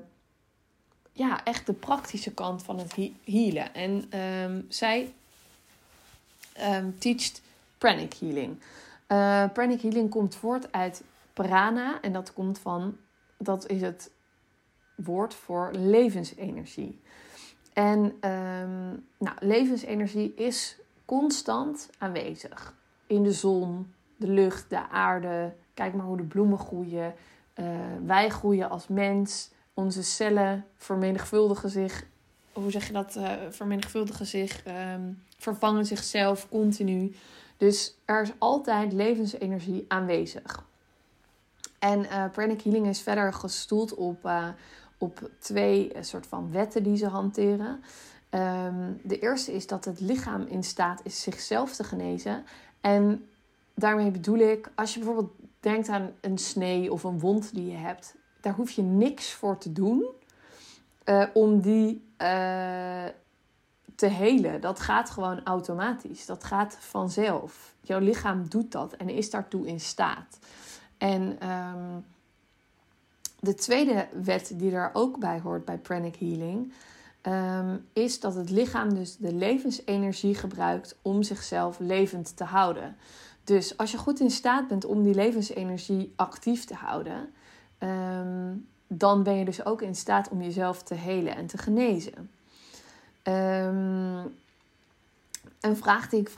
ja, 1.12 1.44
echt 1.44 1.66
de 1.66 1.72
praktische 1.72 2.34
kant 2.34 2.62
van 2.62 2.78
het 2.78 2.96
healen. 3.25 3.75
En 3.75 4.20
um, 4.20 4.66
zij 4.68 5.12
um, 6.72 6.98
teacht 6.98 7.42
Pranic 7.78 8.14
Healing. 8.14 8.58
Uh, 9.08 9.44
pranic 9.52 9.80
Healing 9.80 10.10
komt 10.10 10.34
voort 10.34 10.72
uit 10.72 11.02
prana. 11.32 12.00
En 12.00 12.12
dat 12.12 12.32
komt 12.32 12.58
van 12.58 12.96
dat 13.38 13.66
is 13.71 13.81
het 13.81 14.11
woord 14.95 15.35
voor 15.35 15.71
levensenergie. 15.73 17.00
En 17.73 17.99
um, 17.99 19.07
nou, 19.19 19.37
levensenergie 19.40 20.35
is 20.35 20.78
constant 21.05 21.90
aanwezig. 21.99 22.75
In 23.07 23.23
de 23.23 23.33
zon, 23.33 23.93
de 24.16 24.28
lucht, 24.28 24.71
de 24.71 24.88
aarde. 24.88 25.55
Kijk 25.75 25.95
maar 25.95 26.07
hoe 26.07 26.16
de 26.16 26.23
bloemen 26.23 26.59
groeien. 26.59 27.14
Uh, 27.57 27.66
wij 28.07 28.28
groeien 28.28 28.71
als 28.71 28.88
mens. 28.88 29.50
Onze 29.75 30.02
cellen 30.02 30.64
vermenigvuldigen 30.76 31.71
zich. 31.71 32.07
Hoe 32.52 32.71
zeg 32.71 32.87
je 32.87 32.93
dat? 32.93 33.16
Uh, 33.16 33.33
vermenigvuldigen 33.50 34.26
zich. 34.26 34.62
Um, 34.66 35.23
vervangen 35.38 35.87
zichzelf 35.87 36.49
continu. 36.49 37.14
Dus 37.57 37.95
er 38.05 38.23
is 38.23 38.33
altijd 38.38 38.93
levensenergie 38.93 39.85
aanwezig. 39.88 40.64
En 41.87 42.05
uh, 42.05 42.25
pranic 42.33 42.62
healing 42.62 42.87
is 42.87 43.00
verder 43.00 43.33
gestoeld 43.33 43.95
op, 43.95 44.25
uh, 44.25 44.49
op 44.99 45.31
twee 45.38 45.95
uh, 45.95 46.02
soort 46.02 46.26
van 46.26 46.52
wetten 46.52 46.83
die 46.83 46.97
ze 46.97 47.07
hanteren. 47.07 47.83
Um, 48.31 49.00
de 49.02 49.19
eerste 49.19 49.52
is 49.52 49.66
dat 49.66 49.85
het 49.85 50.00
lichaam 50.00 50.47
in 50.47 50.62
staat 50.64 51.00
is 51.05 51.23
zichzelf 51.23 51.75
te 51.75 51.85
genezen. 51.85 52.45
En 52.81 53.28
daarmee 53.75 54.11
bedoel 54.11 54.38
ik, 54.38 54.71
als 54.75 54.93
je 54.95 54.99
bijvoorbeeld 54.99 55.33
denkt 55.61 55.88
aan 55.88 56.11
een 56.21 56.38
snee 56.38 56.93
of 56.93 57.05
een 57.05 57.19
wond 57.19 57.55
die 57.55 57.71
je 57.71 57.76
hebt, 57.76 58.14
daar 58.40 58.55
hoef 58.55 58.71
je 58.71 58.83
niks 58.83 59.33
voor 59.33 59.59
te 59.59 59.73
doen 59.73 60.07
om 61.33 61.61
die 61.61 62.05
te 63.95 64.07
helen. 64.07 64.61
Dat 64.61 64.81
gaat 64.81 65.11
gewoon 65.11 65.45
automatisch. 65.45 66.26
Dat 66.26 66.45
gaat 66.45 66.76
vanzelf. 66.81 67.75
Jouw 67.81 67.99
lichaam 67.99 68.49
doet 68.49 68.73
dat 68.73 68.93
en 68.93 69.09
is 69.09 69.31
daartoe 69.31 69.66
in 69.66 69.81
staat. 69.81 70.38
En 70.99 71.49
um, 71.50 72.05
de 73.41 73.55
tweede 73.55 74.09
wet 74.23 74.53
die 74.55 74.73
er 74.73 74.91
ook 74.93 75.19
bij 75.19 75.41
hoort 75.41 75.65
bij 75.65 75.79
pranic 75.79 76.17
healing, 76.17 76.73
um, 77.23 77.87
is 77.93 78.21
dat 78.21 78.35
het 78.35 78.50
lichaam 78.50 78.95
dus 78.95 79.17
de 79.17 79.33
levensenergie 79.33 80.35
gebruikt 80.35 80.97
om 81.03 81.23
zichzelf 81.23 81.79
levend 81.79 82.37
te 82.37 82.45
houden. 82.45 82.97
Dus 83.45 83.76
als 83.76 83.91
je 83.91 83.99
goed 83.99 84.21
in 84.21 84.31
staat 84.31 84.69
bent 84.69 84.85
om 84.85 85.03
die 85.03 85.15
levensenergie 85.15 86.12
actief 86.17 86.65
te 86.65 86.75
houden, 86.75 87.33
um, 87.79 88.69
dan 88.87 89.23
ben 89.23 89.35
je 89.35 89.45
dus 89.45 89.65
ook 89.65 89.83
in 89.83 89.95
staat 89.95 90.29
om 90.29 90.43
jezelf 90.43 90.83
te 90.83 90.95
helen 90.95 91.37
en 91.37 91.47
te 91.47 91.59
genezen. 91.59 92.31
Een 95.61 95.76
vraag 95.76 96.09
die 96.09 96.21
ik 96.21 96.31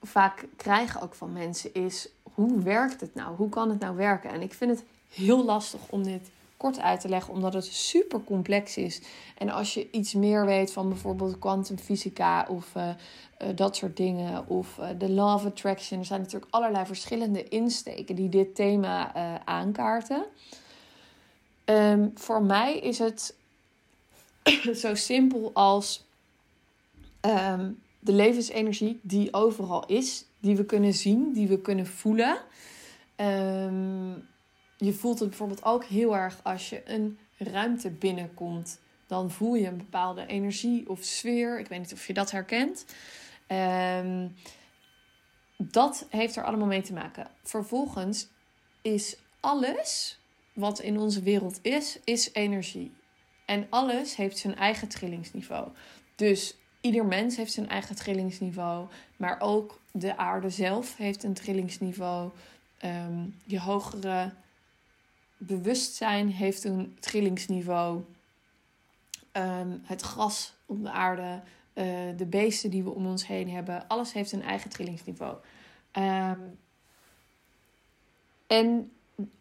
vaak 0.00 0.48
krijg 0.56 1.02
ook 1.02 1.14
van 1.14 1.32
mensen 1.32 1.74
is: 1.74 2.08
hoe 2.36 2.62
werkt 2.62 3.00
het 3.00 3.14
nou? 3.14 3.36
Hoe 3.36 3.48
kan 3.48 3.70
het 3.70 3.78
nou 3.78 3.96
werken? 3.96 4.30
En 4.30 4.42
ik 4.42 4.54
vind 4.54 4.70
het 4.70 4.84
heel 5.08 5.44
lastig 5.44 5.80
om 5.90 6.02
dit 6.02 6.30
kort 6.56 6.80
uit 6.80 7.00
te 7.00 7.08
leggen, 7.08 7.34
omdat 7.34 7.52
het 7.52 7.64
super 7.64 8.24
complex 8.24 8.76
is. 8.76 9.00
En 9.38 9.50
als 9.50 9.74
je 9.74 9.90
iets 9.90 10.14
meer 10.14 10.46
weet 10.46 10.72
van 10.72 10.88
bijvoorbeeld 10.88 11.38
kwantumfysica 11.38 12.46
of 12.48 12.74
uh, 12.76 12.88
uh, 12.88 13.48
dat 13.54 13.76
soort 13.76 13.96
dingen, 13.96 14.48
of 14.48 14.78
uh, 14.78 14.88
de 14.98 15.10
law 15.10 15.34
of 15.34 15.44
attraction, 15.44 15.98
er 15.98 16.04
zijn 16.04 16.20
natuurlijk 16.20 16.52
allerlei 16.54 16.86
verschillende 16.86 17.48
insteken 17.48 18.16
die 18.16 18.28
dit 18.28 18.54
thema 18.54 19.14
aankaarten. 19.44 20.24
Um, 21.64 22.10
voor 22.14 22.42
mij 22.42 22.78
is 22.78 22.98
het 22.98 23.34
zo 24.82 24.94
simpel 24.94 25.50
als 25.54 26.04
um, 27.20 27.82
de 27.98 28.12
levensenergie 28.12 28.98
die 29.02 29.34
overal 29.34 29.86
is, 29.86 30.24
die 30.46 30.56
we 30.56 30.64
kunnen 30.64 30.92
zien, 30.92 31.32
die 31.32 31.48
we 31.48 31.60
kunnen 31.60 31.86
voelen. 31.86 32.38
Um, 33.16 34.28
je 34.76 34.92
voelt 34.92 35.18
het 35.18 35.28
bijvoorbeeld 35.28 35.64
ook 35.64 35.84
heel 35.84 36.16
erg 36.16 36.40
als 36.42 36.68
je 36.68 36.82
een 36.84 37.18
ruimte 37.38 37.90
binnenkomt. 37.90 38.80
Dan 39.06 39.30
voel 39.30 39.54
je 39.54 39.66
een 39.66 39.76
bepaalde 39.76 40.26
energie 40.26 40.88
of 40.88 41.02
sfeer. 41.02 41.58
Ik 41.58 41.68
weet 41.68 41.78
niet 41.78 41.92
of 41.92 42.06
je 42.06 42.12
dat 42.12 42.30
herkent. 42.30 42.86
Um, 43.48 44.34
dat 45.56 46.06
heeft 46.10 46.36
er 46.36 46.44
allemaal 46.44 46.66
mee 46.66 46.82
te 46.82 46.92
maken. 46.92 47.30
Vervolgens 47.42 48.28
is 48.82 49.16
alles 49.40 50.18
wat 50.52 50.80
in 50.80 50.98
onze 50.98 51.22
wereld 51.22 51.58
is, 51.62 51.98
is 52.04 52.32
energie. 52.32 52.94
En 53.46 53.66
alles 53.70 54.16
heeft 54.16 54.38
zijn 54.38 54.56
eigen 54.56 54.88
trillingsniveau. 54.88 55.68
Dus 56.14 56.56
ieder 56.86 57.06
mens 57.06 57.36
heeft 57.36 57.52
zijn 57.52 57.68
eigen 57.68 57.96
trillingsniveau. 57.96 58.86
Maar 59.16 59.40
ook 59.40 59.80
de 59.90 60.16
aarde 60.16 60.50
zelf 60.50 60.96
heeft 60.96 61.22
een 61.22 61.34
trillingsniveau. 61.34 62.30
Um, 62.84 63.34
je 63.44 63.60
hogere 63.60 64.32
bewustzijn 65.36 66.28
heeft 66.28 66.64
een 66.64 66.96
trillingsniveau. 67.00 68.02
Um, 69.32 69.82
het 69.84 70.02
gras 70.02 70.52
op 70.66 70.82
de 70.82 70.90
aarde, 70.90 71.42
uh, 71.74 71.84
de 72.16 72.26
beesten 72.26 72.70
die 72.70 72.82
we 72.82 72.90
om 72.90 73.06
ons 73.06 73.26
heen 73.26 73.50
hebben, 73.50 73.88
alles 73.88 74.12
heeft 74.12 74.32
een 74.32 74.42
eigen 74.42 74.70
trillingsniveau. 74.70 75.36
Um, 75.92 76.58
en 78.46 78.92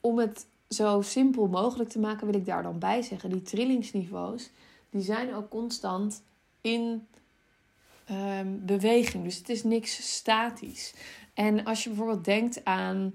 om 0.01 0.17
het 0.17 0.45
zo 0.69 1.01
simpel 1.01 1.47
mogelijk 1.47 1.89
te 1.89 1.99
maken, 1.99 2.25
wil 2.25 2.35
ik 2.35 2.45
daar 2.45 2.63
dan 2.63 2.79
bij 2.79 3.01
zeggen: 3.01 3.29
die 3.29 3.41
trillingsniveaus 3.41 4.49
die 4.89 5.01
zijn 5.01 5.33
ook 5.33 5.49
constant 5.49 6.21
in 6.61 7.07
um, 8.11 8.65
beweging. 8.65 9.23
Dus 9.23 9.37
het 9.37 9.49
is 9.49 9.63
niks 9.63 10.15
statisch. 10.15 10.93
En 11.33 11.63
als 11.63 11.83
je 11.83 11.89
bijvoorbeeld 11.89 12.25
denkt 12.25 12.65
aan 12.65 13.13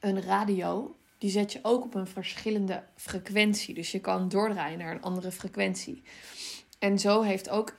een 0.00 0.22
radio, 0.22 0.96
die 1.18 1.30
zet 1.30 1.52
je 1.52 1.58
ook 1.62 1.84
op 1.84 1.94
een 1.94 2.06
verschillende 2.06 2.82
frequentie. 2.96 3.74
Dus 3.74 3.90
je 3.90 4.00
kan 4.00 4.28
doordraaien 4.28 4.78
naar 4.78 4.94
een 4.94 5.02
andere 5.02 5.32
frequentie. 5.32 6.02
En 6.78 6.98
zo 6.98 7.22
heeft 7.22 7.48
ook 7.48 7.76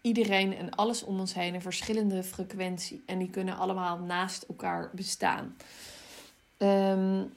iedereen 0.00 0.56
en 0.56 0.70
alles 0.70 1.02
om 1.02 1.20
ons 1.20 1.34
heen 1.34 1.54
een 1.54 1.62
verschillende 1.62 2.22
frequentie. 2.22 3.02
En 3.06 3.18
die 3.18 3.30
kunnen 3.30 3.56
allemaal 3.56 3.98
naast 3.98 4.42
elkaar 4.42 4.90
bestaan. 4.94 5.56
Um, 6.58 7.32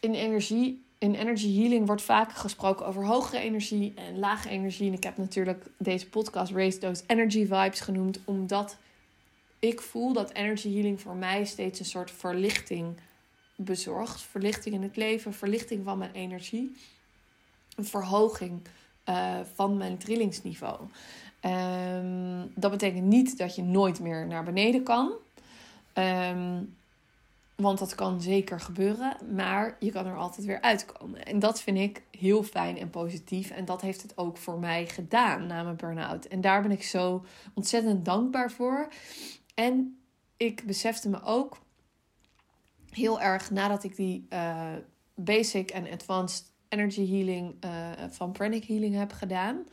in 0.00 0.14
energie, 0.14 0.84
in 1.00 1.14
energy 1.14 1.60
healing 1.60 1.86
wordt 1.86 2.02
vaak 2.02 2.32
gesproken 2.32 2.86
over 2.86 3.06
hogere 3.06 3.38
energie 3.38 3.92
en 3.94 4.18
lage 4.18 4.48
energie. 4.48 4.88
En 4.88 4.94
ik 4.94 5.04
heb 5.04 5.16
natuurlijk 5.16 5.64
deze 5.78 6.08
podcast 6.08 6.52
Raise 6.52 6.78
Those 6.78 7.02
Energy 7.06 7.46
Vibes 7.46 7.80
genoemd, 7.80 8.20
omdat 8.24 8.76
ik 9.58 9.80
voel 9.80 10.12
dat 10.12 10.32
energy 10.32 10.72
healing 10.72 11.00
voor 11.00 11.14
mij 11.14 11.44
steeds 11.44 11.78
een 11.78 11.84
soort 11.84 12.10
verlichting 12.10 12.96
bezorgt. 13.56 14.20
Verlichting 14.20 14.74
in 14.74 14.82
het 14.82 14.96
leven, 14.96 15.34
verlichting 15.34 15.84
van 15.84 15.98
mijn 15.98 16.12
energie. 16.12 16.76
Een 17.76 17.84
verhoging 17.84 18.60
uh, 19.08 19.38
van 19.54 19.76
mijn 19.76 19.98
trillingsniveau. 19.98 20.80
Um, 21.42 22.52
dat 22.54 22.70
betekent 22.70 23.06
niet 23.06 23.38
dat 23.38 23.54
je 23.54 23.62
nooit 23.62 24.00
meer 24.00 24.26
naar 24.26 24.44
beneden 24.44 24.82
kan. 24.82 25.12
Um, 25.94 26.76
want 27.60 27.78
dat 27.78 27.94
kan 27.94 28.20
zeker 28.20 28.60
gebeuren, 28.60 29.16
maar 29.34 29.76
je 29.80 29.90
kan 29.90 30.06
er 30.06 30.16
altijd 30.16 30.46
weer 30.46 30.60
uitkomen. 30.60 31.24
En 31.24 31.38
dat 31.38 31.60
vind 31.60 31.78
ik 31.78 32.02
heel 32.10 32.42
fijn 32.42 32.78
en 32.78 32.90
positief. 32.90 33.50
En 33.50 33.64
dat 33.64 33.80
heeft 33.80 34.02
het 34.02 34.18
ook 34.18 34.36
voor 34.36 34.58
mij 34.58 34.86
gedaan 34.86 35.46
na 35.46 35.62
mijn 35.62 35.76
burn-out. 35.76 36.24
En 36.24 36.40
daar 36.40 36.62
ben 36.62 36.70
ik 36.70 36.82
zo 36.82 37.24
ontzettend 37.54 38.04
dankbaar 38.04 38.50
voor. 38.50 38.88
En 39.54 40.00
ik 40.36 40.66
besefte 40.66 41.08
me 41.08 41.22
ook 41.22 41.58
heel 42.90 43.20
erg 43.20 43.50
nadat 43.50 43.84
ik 43.84 43.96
die 43.96 44.26
uh, 44.30 44.72
basic 45.14 45.70
en 45.70 45.90
advanced 45.90 46.52
energy 46.68 47.08
healing 47.08 47.64
uh, 47.64 47.90
van 48.08 48.32
Pranic 48.32 48.64
Healing 48.64 48.94
heb 48.94 49.12
gedaan, 49.12 49.64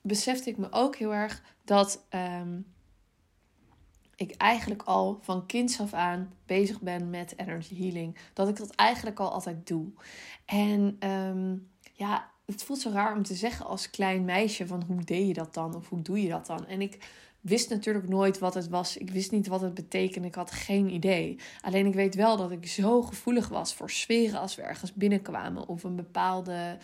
besefte 0.00 0.50
ik 0.50 0.56
me 0.56 0.66
ook 0.70 0.96
heel 0.96 1.14
erg 1.14 1.42
dat 1.64 2.06
um, 2.40 2.73
ik 4.16 4.34
eigenlijk 4.36 4.82
al 4.82 5.18
van 5.22 5.46
kinds 5.46 5.80
af 5.80 5.92
aan 5.92 6.32
bezig 6.46 6.80
ben 6.80 7.10
met 7.10 7.34
energy 7.36 7.76
healing. 7.76 8.16
Dat 8.32 8.48
ik 8.48 8.56
dat 8.56 8.70
eigenlijk 8.70 9.20
al 9.20 9.32
altijd 9.32 9.66
doe. 9.66 9.86
En 10.44 10.96
um, 11.10 11.68
ja, 11.92 12.30
het 12.46 12.64
voelt 12.64 12.80
zo 12.80 12.90
raar 12.90 13.16
om 13.16 13.22
te 13.22 13.34
zeggen 13.34 13.66
als 13.66 13.90
klein 13.90 14.24
meisje 14.24 14.66
van 14.66 14.82
hoe 14.86 15.04
deed 15.04 15.26
je 15.26 15.34
dat 15.34 15.54
dan 15.54 15.74
of 15.74 15.88
hoe 15.88 16.02
doe 16.02 16.22
je 16.22 16.28
dat 16.28 16.46
dan? 16.46 16.66
En 16.66 16.80
ik 16.80 16.98
wist 17.40 17.70
natuurlijk 17.70 18.08
nooit 18.08 18.38
wat 18.38 18.54
het 18.54 18.68
was. 18.68 18.96
Ik 18.96 19.10
wist 19.10 19.30
niet 19.30 19.46
wat 19.46 19.60
het 19.60 19.74
betekende. 19.74 20.28
Ik 20.28 20.34
had 20.34 20.50
geen 20.50 20.94
idee. 20.94 21.38
Alleen 21.60 21.86
ik 21.86 21.94
weet 21.94 22.14
wel 22.14 22.36
dat 22.36 22.50
ik 22.50 22.66
zo 22.66 23.02
gevoelig 23.02 23.48
was 23.48 23.74
voor 23.74 23.90
sferen 23.90 24.40
als 24.40 24.54
we 24.54 24.62
ergens 24.62 24.92
binnenkwamen. 24.92 25.68
Of 25.68 25.84
een 25.84 25.96
bepaalde 25.96 26.78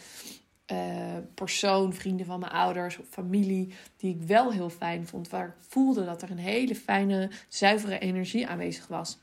uh, 0.72 1.16
persoon, 1.34 1.94
vrienden 1.94 2.26
van 2.26 2.40
mijn 2.40 2.52
ouders 2.52 2.98
of 2.98 3.06
familie, 3.08 3.74
die 3.96 4.14
ik 4.14 4.22
wel 4.22 4.52
heel 4.52 4.70
fijn 4.70 5.06
vond. 5.06 5.28
Waar 5.28 5.46
ik 5.46 5.54
voelde 5.58 6.04
dat 6.04 6.22
er 6.22 6.30
een 6.30 6.38
hele 6.38 6.74
fijne, 6.74 7.30
zuivere 7.48 7.98
energie 7.98 8.46
aanwezig 8.46 8.86
was. 8.86 9.18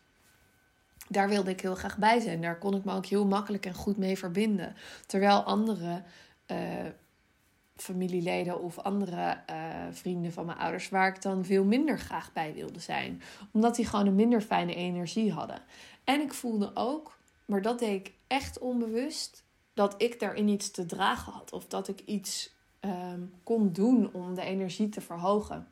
Daar 1.10 1.30
wilde 1.30 1.51
ik 1.51 1.62
heel 1.62 1.75
graag 1.75 1.98
bij 1.98 2.20
zijn. 2.20 2.42
Daar 2.42 2.58
kon 2.58 2.75
ik 2.75 2.84
me 2.84 2.94
ook 2.94 3.06
heel 3.06 3.25
makkelijk 3.25 3.66
en 3.66 3.74
goed 3.74 3.98
mee 3.98 4.18
verbinden. 4.18 4.75
Terwijl 5.06 5.44
andere 5.44 6.04
uh, 6.48 6.58
familieleden 7.75 8.62
of 8.62 8.77
andere 8.77 9.39
uh, 9.51 9.56
vrienden 9.92 10.34
van 10.34 10.46
mijn 10.46 10.58
ouders, 10.58 10.89
waar 10.89 11.08
ik 11.08 11.22
dan 11.22 11.46
veel 11.46 11.63
minder 11.63 12.00
graag 12.00 12.34
bij 12.34 12.54
wilde 12.54 12.80
zijn. 12.80 13.22
Omdat 13.51 13.75
die 13.75 13.86
gewoon 13.86 14.08
een 14.08 14.16
minder 14.16 14.42
fijne 14.42 14.75
energie 14.75 15.32
hadden. 15.32 15.62
En 16.04 16.22
ik 16.22 16.34
voelde 16.34 16.72
ook, 16.74 17.18
maar 17.46 17.62
dat 17.62 17.80
deed 17.80 18.08
ik 18.08 18.13
echt 18.27 18.60
onbewust, 18.60 19.44
dat 19.77 19.96
ik 19.98 20.19
daarin 20.19 20.48
iets 20.48 20.72
te 20.72 20.86
dragen 20.86 21.34
had. 21.34 21.53
Of 21.53 21.67
dat 21.67 21.88
ik 21.88 22.01
iets 22.05 22.55
um, 22.81 23.34
kon 23.43 23.74
doen 23.74 24.13
om 24.13 24.36
de 24.36 24.41
energie 24.41 24.89
te 24.89 25.01
verhogen. 25.01 25.67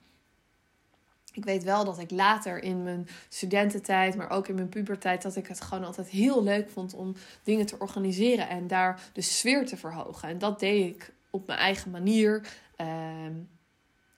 Ik 1.32 1.46
weet 1.46 1.64
wel 1.64 1.86
dat 1.86 2.00
ik 2.00 2.12
later 2.12 2.64
in 2.64 2.84
mijn 2.84 3.08
studententijd, 3.30 4.16
maar 4.16 4.30
ook 4.30 4.48
in 4.48 4.56
mijn 4.56 4.70
pubertijd, 4.70 5.22
dat 5.22 5.36
ik 5.36 5.48
het 5.48 5.62
gewoon 5.62 5.84
altijd 5.84 6.08
heel 6.08 6.44
leuk 6.44 6.70
vond 6.70 6.94
om 6.94 7.16
dingen 7.44 7.66
te 7.66 7.80
organiseren 7.80 8.50
en 8.50 8.68
daar 8.68 9.10
de 9.14 9.22
sfeer 9.22 9.66
te 9.66 9.78
verhogen. 9.78 10.30
En 10.30 10.38
dat 10.38 10.60
deed 10.60 10.96
ik 10.96 11.14
op 11.30 11.48
mijn 11.48 11.60
eigen 11.60 11.92
manier. 11.92 12.48
Um, 12.82 13.50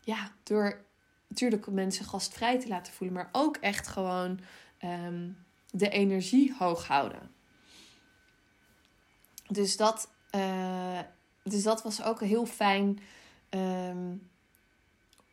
ja, 0.02 0.32
door 0.44 0.82
natuurlijk 1.28 1.68
mensen 1.68 2.06
gastvrij 2.06 2.60
te 2.60 2.68
laten 2.68 2.94
voelen, 2.94 3.16
maar 3.16 3.30
ook 3.32 3.58
echt 3.58 3.88
gewoon 3.88 4.40
um, 4.84 5.38
de 5.72 5.90
energie 5.90 6.56
hoog 6.60 6.88
houden. 6.88 7.37
Dus 9.48 9.78
dat, 9.78 10.10
uh, 10.36 11.00
dus 11.44 11.64
dat 11.64 11.84
was 11.84 12.04
ook 12.04 12.22
heel 12.22 12.46
fijn 12.46 13.00
um, 13.50 14.30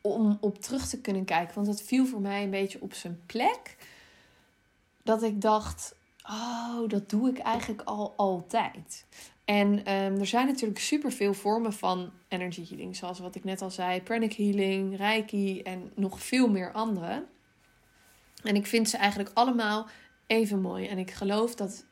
om 0.00 0.38
op 0.40 0.58
terug 0.58 0.88
te 0.88 1.00
kunnen 1.00 1.24
kijken. 1.24 1.54
Want 1.54 1.66
het 1.66 1.82
viel 1.82 2.06
voor 2.06 2.20
mij 2.20 2.42
een 2.42 2.50
beetje 2.50 2.80
op 2.80 2.94
zijn 2.94 3.22
plek. 3.26 3.76
dat 5.02 5.22
ik 5.22 5.40
dacht: 5.40 5.94
oh, 6.28 6.88
dat 6.88 7.10
doe 7.10 7.28
ik 7.28 7.38
eigenlijk 7.38 7.82
al 7.82 8.12
altijd. 8.16 9.06
En 9.44 9.84
ehm, 9.84 10.18
er 10.18 10.26
zijn 10.26 10.46
natuurlijk 10.46 10.80
superveel 10.80 11.34
vormen 11.34 11.72
van 11.72 12.12
energy 12.28 12.68
healing. 12.68 12.96
Zoals 12.96 13.18
wat 13.18 13.34
ik 13.34 13.44
net 13.44 13.62
al 13.62 13.70
zei, 13.70 14.02
pranic 14.02 14.32
healing, 14.32 14.96
reiki 14.96 15.62
en 15.62 15.92
nog 15.94 16.20
veel 16.22 16.48
meer 16.50 16.72
andere. 16.72 17.24
En 18.42 18.56
ik 18.56 18.66
vind 18.66 18.88
ze 18.88 18.96
eigenlijk 18.96 19.30
allemaal 19.34 19.86
even 20.26 20.60
mooi. 20.60 20.86
En 20.86 20.98
ik 20.98 21.10
geloof 21.10 21.54
dat 21.54 21.84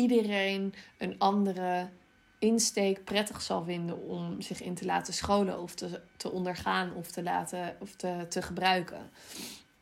iedereen 0.00 0.74
een 0.98 1.18
andere 1.18 1.88
insteek 2.38 3.04
prettig 3.04 3.42
zal 3.42 3.64
vinden 3.64 4.02
om 4.02 4.40
zich 4.40 4.62
in 4.62 4.74
te 4.74 4.84
laten 4.84 5.14
scholen 5.14 5.60
of 5.60 5.74
te, 5.74 6.00
te 6.16 6.30
ondergaan 6.30 6.94
of 6.94 7.10
te 7.10 7.22
laten 7.22 7.76
of 7.80 7.94
te, 7.94 8.26
te 8.28 8.42
gebruiken. 8.42 9.10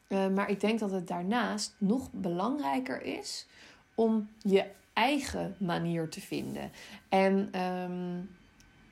Uh, 0.09 0.29
maar 0.29 0.51
ik 0.51 0.61
denk 0.61 0.79
dat 0.79 0.91
het 0.91 1.09
daarnaast 1.09 1.75
nog 1.79 2.13
belangrijker 2.13 3.03
is 3.03 3.47
om 3.95 4.29
je 4.39 4.65
eigen 4.93 5.55
manier 5.59 6.09
te 6.09 6.21
vinden. 6.21 6.71
En 7.09 7.61
um, 7.63 8.31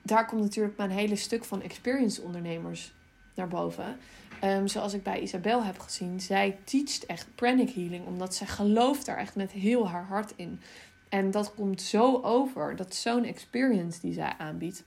daar 0.01 0.25
komt 0.25 0.41
natuurlijk 0.41 0.77
mijn 0.77 0.89
hele 0.89 1.15
stuk 1.15 1.43
van 1.43 1.61
experience 1.61 2.21
ondernemers 2.21 2.93
naar 3.35 3.47
boven. 3.47 3.97
Um, 4.43 4.67
zoals 4.67 4.93
ik 4.93 5.03
bij 5.03 5.21
Isabel 5.21 5.63
heb 5.63 5.79
gezien, 5.79 6.21
zij 6.21 6.57
teacht 6.63 7.05
echt 7.05 7.27
pranic 7.35 7.69
healing, 7.69 8.05
omdat 8.05 8.35
zij 8.35 8.47
gelooft 8.47 9.05
daar 9.05 9.17
echt 9.17 9.35
met 9.35 9.51
heel 9.51 9.89
haar 9.89 10.05
hart 10.05 10.33
in. 10.35 10.59
En 11.09 11.31
dat 11.31 11.53
komt 11.53 11.81
zo 11.81 12.21
over. 12.21 12.75
Dat 12.75 12.95
zo'n 12.95 13.23
experience 13.23 14.01
die 14.01 14.13
zij 14.13 14.33
aanbiedt. 14.37 14.83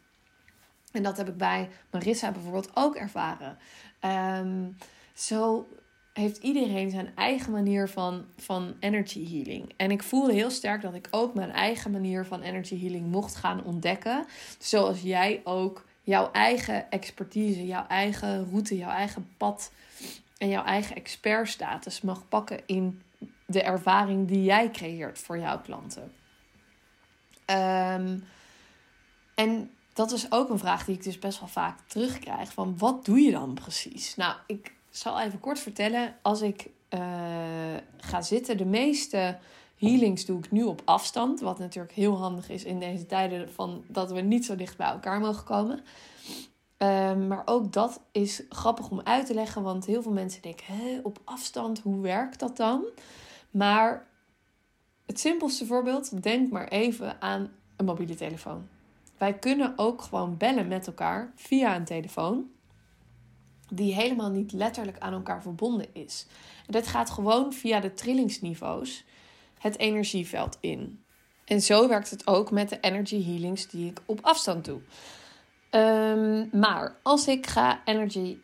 En 0.92 1.02
dat 1.02 1.16
heb 1.16 1.28
ik 1.28 1.36
bij 1.36 1.68
Marissa 1.90 2.32
bijvoorbeeld 2.32 2.70
ook 2.74 2.96
ervaren. 2.96 3.58
Um, 4.40 4.76
zo 5.14 5.68
heeft 6.12 6.36
iedereen 6.36 6.90
zijn 6.90 7.12
eigen 7.14 7.52
manier 7.52 7.88
van, 7.88 8.24
van 8.36 8.76
energy 8.80 9.28
healing. 9.28 9.72
En 9.76 9.90
ik 9.90 10.02
voelde 10.02 10.32
heel 10.32 10.50
sterk 10.50 10.82
dat 10.82 10.94
ik 10.94 11.08
ook 11.10 11.34
mijn 11.34 11.50
eigen 11.50 11.90
manier 11.90 12.24
van 12.24 12.42
energy 12.42 12.80
healing 12.80 13.06
mocht 13.06 13.36
gaan 13.36 13.64
ontdekken. 13.64 14.26
Zoals 14.58 15.00
jij 15.02 15.40
ook 15.44 15.84
jouw 16.02 16.30
eigen 16.32 16.90
expertise, 16.90 17.66
jouw 17.66 17.86
eigen 17.86 18.48
route, 18.50 18.76
jouw 18.76 18.90
eigen 18.90 19.28
pad 19.36 19.72
en 20.38 20.48
jouw 20.48 20.64
eigen 20.64 20.96
expertstatus 20.96 22.00
mag 22.00 22.28
pakken 22.28 22.60
in 22.66 23.02
de 23.50 23.62
ervaring 23.62 24.28
die 24.28 24.42
jij 24.42 24.70
creëert 24.70 25.18
voor 25.18 25.38
jouw 25.38 25.60
klanten. 25.60 26.12
Ehm, 27.44 28.18
en 29.34 29.70
dat 29.92 30.12
is 30.12 30.32
ook 30.32 30.50
een 30.50 30.58
vraag 30.58 30.84
die 30.84 30.94
ik 30.94 31.04
dus 31.04 31.18
best 31.18 31.40
wel 31.40 31.48
vaak 31.48 31.78
terugkrijg: 31.86 32.52
van 32.52 32.78
wat 32.78 33.04
doe 33.04 33.20
je 33.20 33.30
dan 33.30 33.54
precies? 33.54 34.16
Nou, 34.16 34.34
ik 34.46 34.74
zal 34.90 35.20
even 35.20 35.40
kort 35.40 35.58
vertellen. 35.58 36.14
Als 36.22 36.40
ik 36.40 36.68
uh, 36.90 37.00
ga 37.96 38.22
zitten, 38.22 38.56
de 38.56 38.64
meeste 38.64 39.38
healings 39.76 40.24
doe 40.24 40.38
ik 40.38 40.50
nu 40.50 40.62
op 40.62 40.82
afstand. 40.84 41.40
Wat 41.40 41.58
natuurlijk 41.58 41.94
heel 41.94 42.16
handig 42.16 42.48
is 42.48 42.64
in 42.64 42.80
deze 42.80 43.06
tijden 43.06 43.52
van 43.52 43.84
dat 43.86 44.10
we 44.10 44.20
niet 44.20 44.44
zo 44.44 44.56
dicht 44.56 44.76
bij 44.76 44.88
elkaar 44.88 45.20
mogen 45.20 45.44
komen. 45.44 45.84
Um, 46.82 47.26
maar 47.26 47.42
ook 47.44 47.72
dat 47.72 48.00
is 48.12 48.42
grappig 48.48 48.90
om 48.90 49.00
uit 49.04 49.26
te 49.26 49.34
leggen, 49.34 49.62
want 49.62 49.86
heel 49.86 50.02
veel 50.02 50.12
mensen 50.12 50.42
denken: 50.42 51.00
op 51.02 51.18
afstand, 51.24 51.80
hoe 51.80 52.00
werkt 52.00 52.38
dat 52.38 52.56
dan? 52.56 52.84
Maar 53.50 54.08
het 55.06 55.20
simpelste 55.20 55.66
voorbeeld, 55.66 56.22
denk 56.22 56.50
maar 56.50 56.68
even 56.68 57.22
aan 57.22 57.50
een 57.76 57.84
mobiele 57.84 58.14
telefoon. 58.14 58.68
Wij 59.18 59.38
kunnen 59.38 59.72
ook 59.76 60.02
gewoon 60.02 60.36
bellen 60.36 60.68
met 60.68 60.86
elkaar 60.86 61.32
via 61.34 61.76
een 61.76 61.84
telefoon 61.84 62.50
die 63.68 63.94
helemaal 63.94 64.30
niet 64.30 64.52
letterlijk 64.52 64.98
aan 64.98 65.12
elkaar 65.12 65.42
verbonden 65.42 65.86
is. 65.92 66.26
En 66.66 66.72
dat 66.72 66.86
gaat 66.86 67.10
gewoon 67.10 67.52
via 67.52 67.80
de 67.80 67.94
trillingsniveaus 67.94 69.04
het 69.58 69.78
energieveld 69.78 70.56
in. 70.60 71.04
En 71.44 71.60
zo 71.62 71.88
werkt 71.88 72.10
het 72.10 72.26
ook 72.26 72.50
met 72.50 72.68
de 72.68 72.80
energy 72.80 73.24
healings 73.24 73.68
die 73.68 73.90
ik 73.90 74.00
op 74.06 74.18
afstand 74.22 74.64
doe. 74.64 74.80
Um, 75.70 76.48
maar 76.52 76.96
als 77.02 77.28
ik 77.28 77.46
ga 77.46 77.82
energy 77.84 78.38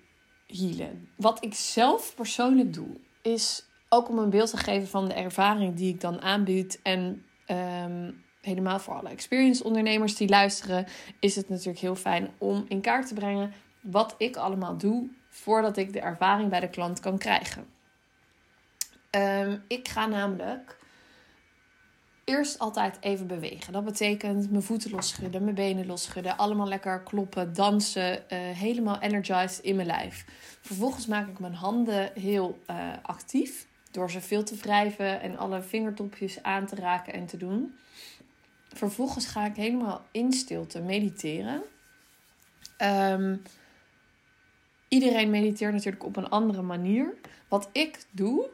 healen, 0.47 1.09
wat 1.17 1.45
ik 1.45 1.55
zelf 1.55 2.15
persoonlijk 2.15 2.75
doe, 2.75 3.01
is 3.23 3.66
ook 3.89 4.09
om 4.09 4.19
een 4.19 4.31
beeld 4.31 4.51
te 4.51 4.57
geven 4.57 4.89
van 4.89 5.09
de 5.09 5.15
ervaring 5.15 5.75
die 5.75 5.93
ik 5.93 6.01
dan 6.01 6.23
aanbied. 6.23 6.81
En 6.83 7.25
um, 7.47 8.25
helemaal 8.41 8.79
voor 8.79 8.95
alle 8.95 9.09
experience 9.09 9.65
ondernemers 9.65 10.17
die 10.17 10.29
luisteren, 10.29 10.87
is 11.21 11.37
het 11.37 11.49
natuurlijk 11.49 11.79
heel 11.79 11.95
fijn 11.95 12.31
om 12.39 12.65
in 12.69 12.81
kaart 12.81 13.09
te 13.09 13.15
brengen 13.15 13.53
wat 13.81 14.15
ik 14.19 14.37
allemaal 14.37 14.77
doe 14.77 15.09
voordat 15.29 15.77
ik 15.77 15.93
de 15.93 16.01
ervaring 16.01 16.51
bij 16.51 16.61
de 16.61 16.71
klant 16.71 17.01
kan 17.01 17.19
krijgen. 17.19 17.67
Um, 19.11 19.65
ik 19.69 19.89
ga 19.89 20.07
namelijk 20.07 20.79
eerst 22.25 22.59
altijd 22.59 22.97
even 23.01 23.27
bewegen. 23.27 23.73
Dat 23.73 23.85
betekent 23.85 24.51
mijn 24.51 24.63
voeten 24.63 24.91
losschudden, 24.91 25.43
mijn 25.43 25.55
benen 25.55 25.87
losschudden, 25.87 26.37
allemaal 26.37 26.69
lekker 26.69 27.03
kloppen, 27.03 27.53
dansen, 27.53 28.13
uh, 28.13 28.39
helemaal 28.39 28.99
energized 29.01 29.65
in 29.65 29.77
mijn 29.77 29.87
lijf. 29.87 30.25
Vervolgens 30.61 31.07
maak 31.07 31.29
ik 31.29 31.39
mijn 31.39 31.55
handen 31.55 32.11
heel 32.15 32.59
uh, 32.71 32.77
actief 33.03 33.67
door 33.97 34.11
ze 34.11 34.21
veel 34.21 34.45
te 34.45 34.57
wrijven 34.57 35.21
en 35.21 35.39
alle 35.39 35.63
vingertopjes 35.63 36.43
aan 36.43 36.67
te 36.67 36.75
raken 36.75 37.13
en 37.13 37.27
te 37.27 37.37
doen. 37.37 37.75
Vervolgens 38.69 39.27
ga 39.27 39.47
ik 39.47 39.57
helemaal 39.57 40.05
in 40.11 40.33
stilte 40.33 40.81
mediteren. 40.81 41.63
Um, 42.83 43.43
iedereen 44.89 45.31
mediteert 45.31 45.73
natuurlijk 45.73 46.05
op 46.05 46.17
een 46.17 46.29
andere 46.29 46.63
manier. 46.63 47.15
Wat 47.49 47.69
ik 47.73 48.05
doe, 48.11 48.49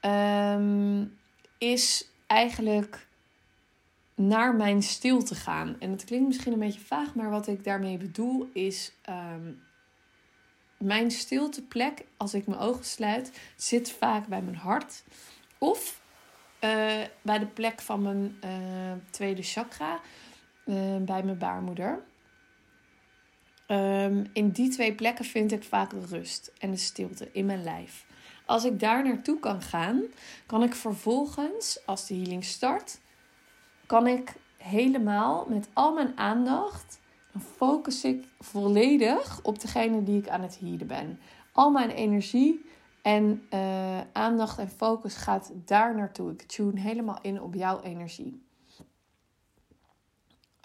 um, 0.00 1.18
is 1.58 2.08
eigenlijk 2.26 3.06
naar 4.14 4.54
mijn 4.54 4.82
stilte 4.82 5.34
gaan. 5.34 5.76
En 5.78 5.90
het 5.90 6.04
klinkt 6.04 6.26
misschien 6.26 6.52
een 6.52 6.58
beetje 6.58 6.80
vaag, 6.80 7.14
maar 7.14 7.30
wat 7.30 7.46
ik 7.46 7.64
daarmee 7.64 7.96
bedoel 7.96 8.50
is 8.52 8.92
um, 9.08 9.62
mijn 10.82 11.10
stilteplek, 11.10 12.04
als 12.16 12.34
ik 12.34 12.46
mijn 12.46 12.60
ogen 12.60 12.84
sluit, 12.84 13.40
zit 13.56 13.90
vaak 13.90 14.26
bij 14.26 14.42
mijn 14.42 14.56
hart. 14.56 15.02
Of 15.58 16.00
uh, 16.60 17.00
bij 17.22 17.38
de 17.38 17.46
plek 17.46 17.80
van 17.80 18.02
mijn 18.02 18.38
uh, 18.44 18.92
tweede 19.10 19.42
chakra, 19.42 20.00
uh, 20.64 20.96
bij 20.96 21.22
mijn 21.22 21.38
baarmoeder. 21.38 22.02
Um, 23.68 24.30
in 24.32 24.50
die 24.50 24.68
twee 24.68 24.94
plekken 24.94 25.24
vind 25.24 25.52
ik 25.52 25.64
vaak 25.64 25.90
de 25.90 26.06
rust 26.06 26.52
en 26.58 26.70
de 26.70 26.76
stilte 26.76 27.28
in 27.32 27.46
mijn 27.46 27.62
lijf. 27.62 28.04
Als 28.46 28.64
ik 28.64 28.80
daar 28.80 29.04
naartoe 29.04 29.38
kan 29.38 29.62
gaan, 29.62 30.02
kan 30.46 30.62
ik 30.62 30.74
vervolgens, 30.74 31.86
als 31.86 32.06
de 32.06 32.14
healing 32.14 32.44
start, 32.44 33.00
kan 33.86 34.06
ik 34.06 34.32
helemaal 34.56 35.46
met 35.48 35.68
al 35.72 35.92
mijn 35.92 36.18
aandacht, 36.18 37.00
dan 37.32 37.42
focus 37.42 38.04
ik 38.04 38.24
volledig 38.40 39.40
op 39.42 39.60
degene 39.60 40.02
die 40.02 40.18
ik 40.18 40.28
aan 40.28 40.42
het 40.42 40.58
healen 40.58 40.86
ben. 40.86 41.20
Al 41.52 41.70
mijn 41.70 41.90
energie 41.90 42.64
en 43.02 43.46
uh, 43.54 44.00
aandacht 44.12 44.58
en 44.58 44.68
focus 44.68 45.14
gaat 45.14 45.52
daar 45.64 45.96
naartoe. 45.96 46.32
Ik 46.32 46.42
tune 46.42 46.80
helemaal 46.80 47.18
in 47.22 47.42
op 47.42 47.54
jouw 47.54 47.80
energie. 47.80 48.42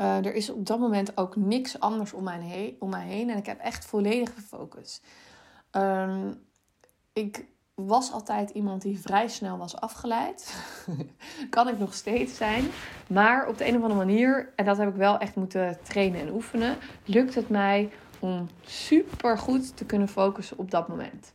Uh, 0.01 0.25
er 0.25 0.33
is 0.33 0.49
op 0.49 0.65
dat 0.65 0.79
moment 0.79 1.17
ook 1.17 1.35
niks 1.35 1.79
anders 1.79 2.13
om 2.13 2.23
mij, 2.23 2.39
heen, 2.39 2.75
om 2.79 2.89
mij 2.89 3.07
heen. 3.07 3.29
En 3.29 3.37
ik 3.37 3.45
heb 3.45 3.59
echt 3.59 3.85
volledige 3.85 4.41
focus. 4.41 5.01
Um, 5.71 6.45
ik 7.13 7.45
was 7.85 8.11
altijd 8.11 8.49
iemand 8.49 8.81
die 8.81 8.99
vrij 8.99 9.27
snel 9.27 9.57
was 9.57 9.75
afgeleid. 9.75 10.55
kan 11.49 11.67
ik 11.67 11.79
nog 11.79 11.93
steeds 11.93 12.37
zijn. 12.37 12.65
Maar 13.07 13.47
op 13.47 13.57
de 13.57 13.67
een 13.67 13.75
of 13.75 13.81
andere 13.81 14.05
manier, 14.05 14.53
en 14.55 14.65
dat 14.65 14.77
heb 14.77 14.89
ik 14.89 14.95
wel 14.95 15.17
echt 15.17 15.35
moeten 15.35 15.77
trainen 15.81 16.21
en 16.21 16.33
oefenen, 16.33 16.77
lukt 17.05 17.35
het 17.35 17.49
mij 17.49 17.89
om 18.19 18.49
super 18.65 19.37
goed 19.37 19.77
te 19.77 19.85
kunnen 19.85 20.07
focussen 20.07 20.57
op 20.57 20.71
dat 20.71 20.87
moment. 20.87 21.33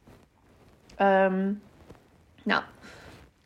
Um, 0.99 1.63
nou, 2.43 2.63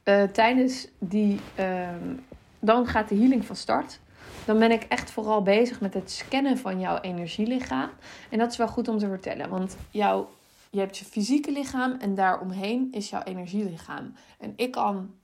uh, 0.04 0.22
tijdens 0.22 0.88
die. 0.98 1.40
Um, 1.60 2.24
dan 2.60 2.86
gaat 2.86 3.08
de 3.08 3.16
healing 3.16 3.44
van 3.44 3.56
start. 3.56 4.00
Dan 4.44 4.58
ben 4.58 4.70
ik 4.70 4.82
echt 4.82 5.10
vooral 5.10 5.42
bezig 5.42 5.80
met 5.80 5.94
het 5.94 6.10
scannen 6.10 6.58
van 6.58 6.80
jouw 6.80 7.00
energielichaam. 7.00 7.90
En 8.30 8.38
dat 8.38 8.50
is 8.50 8.56
wel 8.56 8.68
goed 8.68 8.88
om 8.88 8.98
te 8.98 9.08
vertellen, 9.08 9.48
want 9.48 9.76
jouw 9.90 10.28
je 10.76 10.82
hebt 10.82 10.98
je 10.98 11.04
fysieke 11.04 11.52
lichaam 11.52 11.92
en 11.92 12.14
daaromheen 12.14 12.92
is 12.92 13.10
jouw 13.10 13.22
energielichaam. 13.22 14.12
En 14.38 14.52
ik 14.56 14.70
kan 14.70 15.14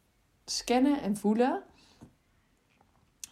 scannen 0.45 1.03
en 1.03 1.17
voelen 1.17 1.63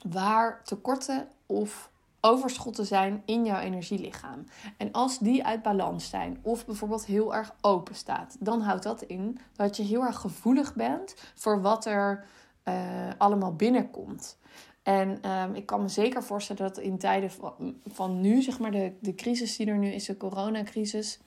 waar 0.08 0.62
tekorten 0.64 1.28
of 1.46 1.90
overschotten 2.20 2.86
zijn 2.86 3.22
in 3.24 3.44
jouw 3.44 3.58
energielichaam. 3.60 4.44
En 4.76 4.92
als 4.92 5.18
die 5.18 5.44
uit 5.44 5.62
balans 5.62 6.08
zijn 6.08 6.38
of 6.42 6.66
bijvoorbeeld 6.66 7.06
heel 7.06 7.34
erg 7.34 7.54
open 7.60 7.94
staat, 7.94 8.36
dan 8.40 8.60
houdt 8.60 8.82
dat 8.82 9.02
in 9.02 9.38
dat 9.56 9.76
je 9.76 9.82
heel 9.82 10.02
erg 10.02 10.16
gevoelig 10.16 10.74
bent 10.74 11.14
voor 11.34 11.60
wat 11.60 11.86
er 11.86 12.26
uh, 12.64 12.74
allemaal 13.18 13.54
binnenkomt. 13.54 14.38
En 14.82 15.30
um, 15.30 15.54
ik 15.54 15.66
kan 15.66 15.82
me 15.82 15.88
zeker 15.88 16.22
voorstellen 16.22 16.62
dat 16.62 16.78
in 16.78 16.98
tijden 16.98 17.30
van, 17.30 17.80
van 17.86 18.20
nu, 18.20 18.42
zeg 18.42 18.58
maar 18.58 18.70
de, 18.70 18.92
de 19.00 19.14
crisis 19.14 19.56
die 19.56 19.66
er 19.66 19.78
nu 19.78 19.92
is, 19.92 20.04
de 20.04 20.16
coronacrisis, 20.16 21.20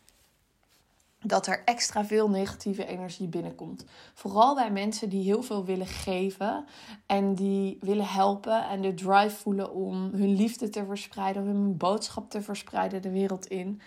dat 1.24 1.48
er 1.48 1.62
extra 1.66 2.06
veel 2.06 2.30
negatieve 2.30 2.86
energie 2.86 3.28
binnenkomt. 3.28 3.86
Vooral 4.14 4.56
bij 4.56 4.72
mensen 4.72 5.10
die 5.10 5.24
heel 5.24 5.44
veel 5.44 5.66
willen 5.66 5.88
geven 5.88 6.66
en 7.06 7.36
die 7.36 7.78
willen 7.80 8.08
helpen 8.08 8.68
en 8.70 8.82
de 8.82 8.94
drive 8.94 9.36
voelen 9.36 9.74
om 9.74 10.10
hun 10.14 10.36
liefde 10.36 10.70
te 10.70 10.86
verspreiden, 10.86 11.44
hun 11.44 11.78
boodschap 11.78 12.30
te 12.30 12.42
verspreiden 12.42 13.02
de 13.02 13.12
wereld 13.12 13.46
in. 13.46 13.82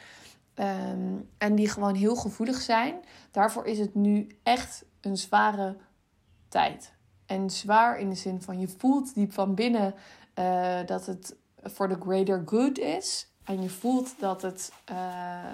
Ehm, 0.55 1.15
en 1.39 1.55
die 1.55 1.69
gewoon 1.69 1.95
heel 1.95 2.17
gevoelig 2.17 2.61
zijn. 2.61 2.95
Daarvoor 3.31 3.67
is 3.67 3.79
het 3.79 3.95
nu 3.95 4.27
echt 4.43 4.85
een 5.01 5.17
zware 5.17 5.77
tijd. 6.49 6.95
En 7.27 7.51
zwaar 7.51 7.99
in 7.99 8.09
de 8.09 8.15
zin 8.15 8.43
van 8.43 8.61
je 8.61 8.69
voelt 8.69 9.15
diep 9.15 9.33
van 9.33 9.55
binnen 9.55 9.95
uh, 10.39 10.79
dat 10.87 11.07
het 11.07 11.37
voor 11.63 11.89
de 11.89 11.97
greater 12.01 12.43
good 12.47 12.79
is. 12.79 13.31
En 13.45 13.63
je 13.63 13.69
voelt 13.69 14.15
dat 14.19 14.43
het 14.43 14.73
uh, 14.91 15.51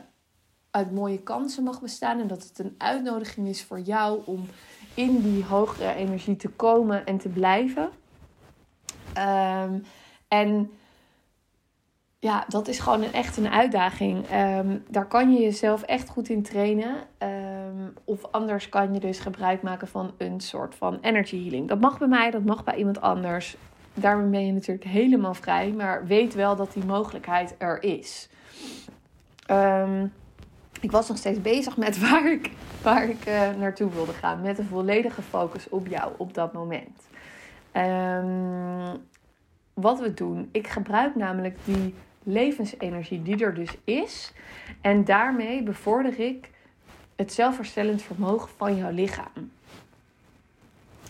uit 0.73 0.93
mooie 0.93 1.19
kansen 1.19 1.63
mag 1.63 1.81
bestaan. 1.81 2.21
En 2.21 2.27
dat 2.27 2.43
het 2.43 2.59
een 2.59 2.75
uitnodiging 2.79 3.49
is 3.49 3.65
voor 3.65 3.81
jou 3.81 4.23
om 4.25 4.49
in 4.95 5.23
die 5.23 5.45
hogere 5.45 5.95
energie 5.95 6.37
te 6.37 6.49
komen 6.49 7.07
en 7.07 7.19
te 7.19 7.29
blijven. 7.29 7.91
Um, 9.19 9.85
en 10.29 10.71
ja, 12.19 12.45
dat 12.49 12.69
is 12.69 12.79
gewoon 12.79 13.03
echt 13.03 13.37
een 13.37 13.49
uitdaging. 13.49 14.33
Um, 14.33 14.85
daar 14.89 15.07
kan 15.07 15.33
je 15.33 15.43
jezelf 15.43 15.83
echt 15.83 16.09
goed 16.09 16.29
in 16.29 16.43
trainen. 16.43 16.95
Um, 17.19 17.95
of 18.05 18.27
anders 18.31 18.69
kan 18.69 18.95
je 18.95 19.01
dus 19.01 19.19
gebruik 19.19 19.63
maken 19.63 19.89
van 19.89 20.13
een 20.19 20.41
soort 20.41 20.75
van 20.75 20.99
energy 21.01 21.43
healing. 21.43 21.69
Dat 21.69 21.81
mag 21.81 21.99
bij 21.99 22.09
mij, 22.09 22.31
dat 22.31 22.45
mag 22.45 22.65
bij 22.65 22.77
iemand 22.77 23.01
anders. 23.01 23.57
Daarmee 23.95 24.31
ben 24.31 24.47
je 24.47 24.53
natuurlijk 24.53 24.87
helemaal 24.87 25.35
vrij. 25.35 25.73
Maar 25.73 26.07
weet 26.07 26.35
wel 26.35 26.57
dat 26.57 26.73
die 26.73 26.85
mogelijkheid 26.85 27.55
er 27.59 27.83
is. 27.83 28.29
Ik 30.83 30.91
was 30.91 31.09
nog 31.09 31.17
steeds 31.17 31.41
bezig 31.41 31.77
met 31.77 31.99
waar 32.09 32.33
ik, 32.33 32.51
waar 32.83 33.09
ik 33.09 33.27
uh, 33.29 33.51
naartoe 33.59 33.91
wilde 33.91 34.13
gaan. 34.13 34.41
Met 34.41 34.59
een 34.59 34.67
volledige 34.67 35.23
focus 35.23 35.69
op 35.69 35.87
jou 35.87 36.13
op 36.17 36.35
dat 36.35 36.53
moment. 36.53 37.01
wat 39.75 40.01
we 40.01 40.15
doen, 40.15 40.49
ik 40.53 40.67
gebruik 40.67 41.15
namelijk 41.15 41.59
die 41.65 41.95
levensenergie 42.23 43.23
die 43.23 43.45
er 43.45 43.55
dus 43.55 43.71
is. 43.85 44.33
En 44.81 45.05
daarmee 45.05 45.63
bevorder 45.63 46.21
ik 46.21 46.51
het 47.17 47.33
zelfherstellend 47.33 48.03
vermogen 48.03 48.49
van 48.57 48.77
jouw 48.77 48.91
lichaam. 48.91 49.51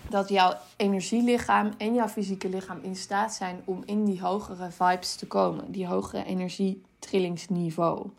Dat 0.08 0.28
jouw 0.28 0.54
energielichaam 0.76 1.70
en 1.78 1.94
jouw 1.94 2.08
fysieke 2.08 2.48
lichaam 2.48 2.78
in 2.82 2.96
staat 2.96 3.34
zijn 3.34 3.62
om 3.64 3.82
in 3.84 4.04
die 4.04 4.20
hogere 4.20 4.70
vibes 4.70 5.14
te 5.14 5.26
komen, 5.26 5.72
die 5.72 5.86
hogere 5.86 6.24
energietrillingsniveau. 6.24 8.10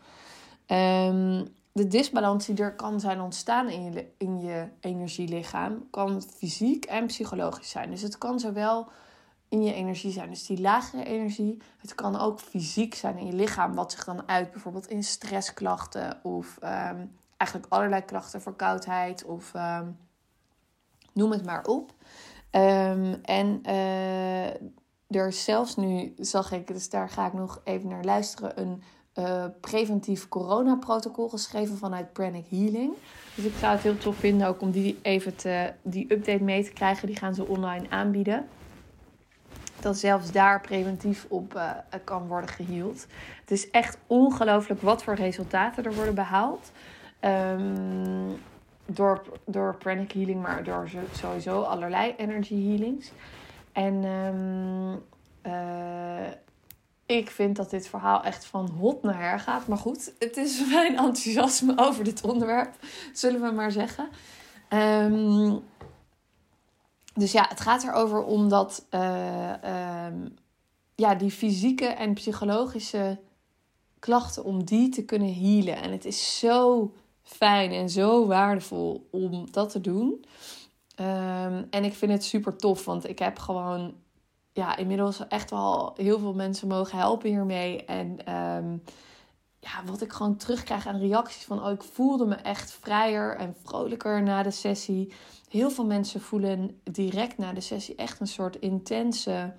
Um, 0.74 1.48
de 1.72 1.86
disbalans 1.86 2.46
die 2.46 2.56
er 2.56 2.74
kan 2.74 3.00
zijn 3.00 3.20
ontstaan 3.20 3.68
in 3.68 3.92
je, 3.92 4.06
in 4.18 4.40
je 4.40 4.68
energielichaam, 4.80 5.86
kan 5.90 6.22
fysiek 6.22 6.84
en 6.84 7.06
psychologisch 7.06 7.70
zijn. 7.70 7.90
Dus 7.90 8.02
het 8.02 8.18
kan 8.18 8.40
zowel 8.40 8.88
in 9.48 9.62
je 9.62 9.72
energie 9.72 10.12
zijn. 10.12 10.30
Dus 10.30 10.46
die 10.46 10.60
lagere 10.60 11.04
energie. 11.04 11.62
Het 11.78 11.94
kan 11.94 12.20
ook 12.20 12.40
fysiek 12.40 12.94
zijn 12.94 13.18
in 13.18 13.26
je 13.26 13.32
lichaam, 13.32 13.74
wat 13.74 13.92
zich 13.92 14.04
dan 14.04 14.28
uit 14.28 14.50
bijvoorbeeld 14.50 14.86
in 14.86 15.04
stressklachten 15.04 16.20
of 16.22 16.56
um, 16.62 17.16
eigenlijk 17.36 17.72
allerlei 17.72 18.04
klachten, 18.04 18.42
verkoudheid 18.42 19.24
of 19.24 19.52
um, 19.54 19.98
noem 21.12 21.30
het 21.30 21.44
maar 21.44 21.64
op. 21.64 21.94
En 22.50 23.60
uh, 23.66 24.46
er 25.08 25.32
zelfs 25.32 25.76
nu, 25.76 26.14
zag 26.16 26.52
ik, 26.52 26.66
dus 26.66 26.90
daar 26.90 27.08
ga 27.08 27.26
ik 27.26 27.32
nog 27.32 27.60
even 27.64 27.88
naar 27.88 28.04
luisteren, 28.04 28.60
een 28.60 28.82
uh, 29.18 29.44
preventief 29.60 30.28
coronaprotocol 30.28 31.28
geschreven 31.28 31.76
vanuit 31.76 32.12
Pranic 32.12 32.44
Healing. 32.48 32.92
Dus 33.34 33.44
ik 33.44 33.54
zou 33.58 33.72
het 33.72 33.82
heel 33.82 33.98
tof 33.98 34.16
vinden 34.16 34.46
ook 34.46 34.60
om 34.60 34.70
die 34.70 34.98
even 35.02 35.36
te, 35.36 35.72
die 35.82 36.12
update 36.12 36.42
mee 36.42 36.64
te 36.64 36.72
krijgen. 36.72 37.06
Die 37.06 37.16
gaan 37.16 37.34
ze 37.34 37.46
online 37.46 37.90
aanbieden 37.90 38.46
dat 39.84 39.98
zelfs 39.98 40.32
daar 40.32 40.60
preventief 40.60 41.26
op 41.28 41.54
uh, 41.54 41.70
kan 42.04 42.26
worden 42.26 42.50
geheeld. 42.50 43.06
Het 43.40 43.50
is 43.50 43.70
echt 43.70 43.98
ongelooflijk 44.06 44.80
wat 44.82 45.02
voor 45.02 45.14
resultaten 45.14 45.84
er 45.84 45.94
worden 45.94 46.14
behaald. 46.14 46.72
Um, 47.20 48.42
door, 48.86 49.22
door 49.46 49.76
pranic 49.76 50.12
healing, 50.12 50.42
maar 50.42 50.64
door 50.64 50.88
sowieso 51.12 51.60
allerlei 51.60 52.14
energy 52.16 52.68
healings. 52.68 53.12
En 53.72 54.04
um, 54.04 55.02
ik 57.06 57.30
vind 57.30 57.56
dat 57.56 57.70
dit 57.70 57.88
verhaal 57.88 58.22
echt 58.22 58.44
van 58.44 58.68
hot 58.68 59.02
naar 59.02 59.20
her 59.20 59.40
gaat. 59.40 59.66
Maar 59.66 59.78
goed, 59.78 60.12
het 60.18 60.36
is 60.36 60.64
mijn 60.72 60.96
enthousiasme 60.96 61.72
over 61.76 62.04
dit 62.04 62.24
onderwerp, 62.24 62.74
zullen 63.12 63.40
we 63.40 63.50
maar 63.50 63.72
zeggen. 63.72 64.08
Um, 64.70 65.62
dus 67.14 67.32
ja, 67.32 67.46
het 67.48 67.60
gaat 67.60 67.82
erover 67.82 68.24
om 68.24 68.48
dat 68.48 68.86
uh, 68.90 69.52
ja, 70.94 71.14
die 71.14 71.30
fysieke 71.30 71.86
en 71.86 72.14
psychologische 72.14 73.18
klachten, 73.98 74.44
om 74.44 74.64
die 74.64 74.88
te 74.88 75.04
kunnen 75.04 75.34
healen. 75.34 75.82
En 75.82 75.92
het 75.92 76.04
is 76.04 76.38
zo 76.38 76.92
fijn 77.22 77.72
en 77.72 77.90
zo 77.90 78.26
waardevol 78.26 79.08
om 79.10 79.50
dat 79.50 79.70
te 79.70 79.80
doen. 79.80 80.24
Um, 81.00 81.66
en 81.70 81.84
ik 81.84 81.94
vind 81.94 82.12
het 82.12 82.24
super 82.24 82.56
tof, 82.56 82.84
want 82.84 83.08
ik 83.08 83.18
heb 83.18 83.38
gewoon 83.38 83.94
ja, 84.54 84.76
inmiddels 84.76 85.28
echt 85.28 85.50
wel 85.50 85.92
heel 85.96 86.18
veel 86.18 86.34
mensen 86.34 86.68
mogen 86.68 86.98
helpen 86.98 87.28
hiermee. 87.28 87.84
En 87.84 88.34
um, 88.34 88.82
ja, 89.60 89.84
wat 89.84 90.00
ik 90.00 90.12
gewoon 90.12 90.36
terugkrijg 90.36 90.86
aan 90.86 90.98
reacties 90.98 91.44
van... 91.44 91.64
oh, 91.64 91.70
ik 91.70 91.82
voelde 91.82 92.26
me 92.26 92.34
echt 92.34 92.72
vrijer 92.72 93.36
en 93.36 93.56
vrolijker 93.62 94.22
na 94.22 94.42
de 94.42 94.50
sessie. 94.50 95.12
Heel 95.48 95.70
veel 95.70 95.86
mensen 95.86 96.20
voelen 96.20 96.80
direct 96.82 97.38
na 97.38 97.52
de 97.52 97.60
sessie 97.60 97.94
echt 97.94 98.20
een 98.20 98.26
soort 98.26 98.56
intense 98.56 99.54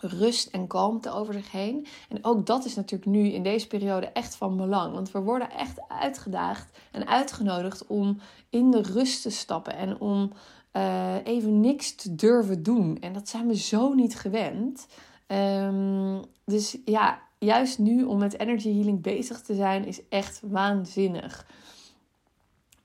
rust 0.00 0.48
en 0.48 0.66
kalmte 0.66 1.10
over 1.10 1.34
zich 1.34 1.50
heen. 1.50 1.86
En 2.08 2.24
ook 2.24 2.46
dat 2.46 2.64
is 2.64 2.74
natuurlijk 2.74 3.10
nu 3.10 3.28
in 3.28 3.42
deze 3.42 3.66
periode 3.66 4.06
echt 4.06 4.34
van 4.34 4.56
belang. 4.56 4.94
Want 4.94 5.10
we 5.10 5.20
worden 5.20 5.50
echt 5.50 5.88
uitgedaagd 5.88 6.78
en 6.92 7.06
uitgenodigd 7.06 7.86
om 7.86 8.20
in 8.50 8.70
de 8.70 8.82
rust 8.82 9.22
te 9.22 9.30
stappen 9.30 9.76
en 9.76 10.00
om 10.00 10.32
uh, 10.78 11.14
even 11.24 11.60
niks 11.60 11.94
te 11.94 12.14
durven 12.14 12.62
doen. 12.62 12.98
En 13.00 13.12
dat 13.12 13.28
zijn 13.28 13.46
we 13.46 13.56
zo 13.56 13.94
niet 13.94 14.16
gewend. 14.16 14.86
Um, 15.26 16.22
dus 16.44 16.78
ja, 16.84 17.20
juist 17.38 17.78
nu 17.78 18.04
om 18.04 18.18
met 18.18 18.38
energy 18.38 18.74
healing 18.74 19.02
bezig 19.02 19.40
te 19.40 19.54
zijn, 19.54 19.86
is 19.86 20.08
echt 20.08 20.40
waanzinnig. 20.44 21.46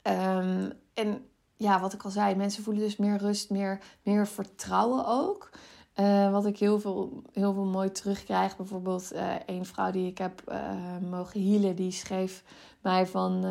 Um, 0.03 0.71
en 0.93 1.25
ja, 1.57 1.79
wat 1.79 1.93
ik 1.93 2.03
al 2.03 2.09
zei, 2.09 2.35
mensen 2.35 2.63
voelen 2.63 2.83
dus 2.83 2.97
meer 2.97 3.17
rust, 3.17 3.49
meer, 3.49 3.79
meer 4.03 4.27
vertrouwen 4.27 5.05
ook. 5.05 5.49
Uh, 5.95 6.31
wat 6.31 6.45
ik 6.45 6.59
heel 6.59 6.79
veel, 6.79 7.21
heel 7.33 7.53
veel 7.53 7.65
mooi 7.65 7.91
terugkrijg. 7.91 8.57
Bijvoorbeeld 8.57 9.13
uh, 9.13 9.35
een 9.45 9.65
vrouw 9.65 9.91
die 9.91 10.07
ik 10.07 10.17
heb 10.17 10.43
mogen 11.09 11.49
healen, 11.49 11.75
die 11.75 11.91
schreef 11.91 12.43
mij 12.81 13.07
van... 13.07 13.45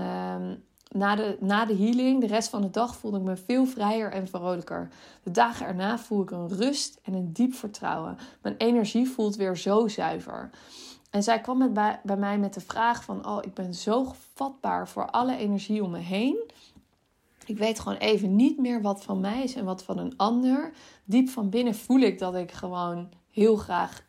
Na 0.93 1.15
de, 1.15 1.37
na 1.41 1.65
de 1.65 1.77
healing, 1.77 2.21
de 2.21 2.27
rest 2.27 2.49
van 2.49 2.63
de 2.63 2.71
dag, 2.71 2.97
voelde 2.97 3.17
ik 3.17 3.23
me 3.23 3.37
veel 3.37 3.67
vrijer 3.67 4.13
en 4.13 4.29
vrolijker. 4.29 4.89
De 5.23 5.31
dagen 5.31 5.67
erna 5.67 5.99
voel 5.99 6.23
ik 6.23 6.31
een 6.31 6.49
rust 6.49 7.01
en 7.03 7.15
een 7.15 7.33
diep 7.33 7.55
vertrouwen. 7.55 8.19
Mijn 8.43 8.55
energie 8.57 9.09
voelt 9.09 9.37
weer 9.37 9.57
zo 9.57 9.89
zuiver. 9.89 10.51
En 11.11 11.23
zij 11.23 11.41
kwam 11.41 11.59
met 11.59 11.73
bij, 11.73 12.01
bij 12.03 12.17
mij 12.17 12.39
met 12.39 12.55
de 12.55 12.61
vraag 12.61 13.05
van... 13.05 13.27
oh, 13.27 13.39
ik 13.41 13.55
ben 13.55 13.75
zo 13.75 14.15
vatbaar 14.35 14.89
voor 14.89 15.11
alle 15.11 15.37
energie 15.37 15.83
om 15.83 15.91
me 15.91 15.99
heen. 15.99 16.51
Ik 17.47 17.59
weet 17.59 17.81
gewoon 17.81 17.99
even 17.99 18.37
niet 18.37 18.59
meer 18.59 18.83
wat 18.83 19.05
van 19.05 19.21
mij 19.21 19.43
is 19.43 19.55
en 19.55 19.65
wat 19.65 19.83
van 19.83 19.99
een 19.99 20.17
ander. 20.17 20.73
Diep 21.05 21.29
van 21.29 21.51
binnen 21.51 21.75
voel 21.75 22.01
ik 22.01 22.19
dat 22.19 22.35
ik 22.35 22.53
gewoon 22.53 23.09
heel 23.31 23.57
graag 23.57 24.03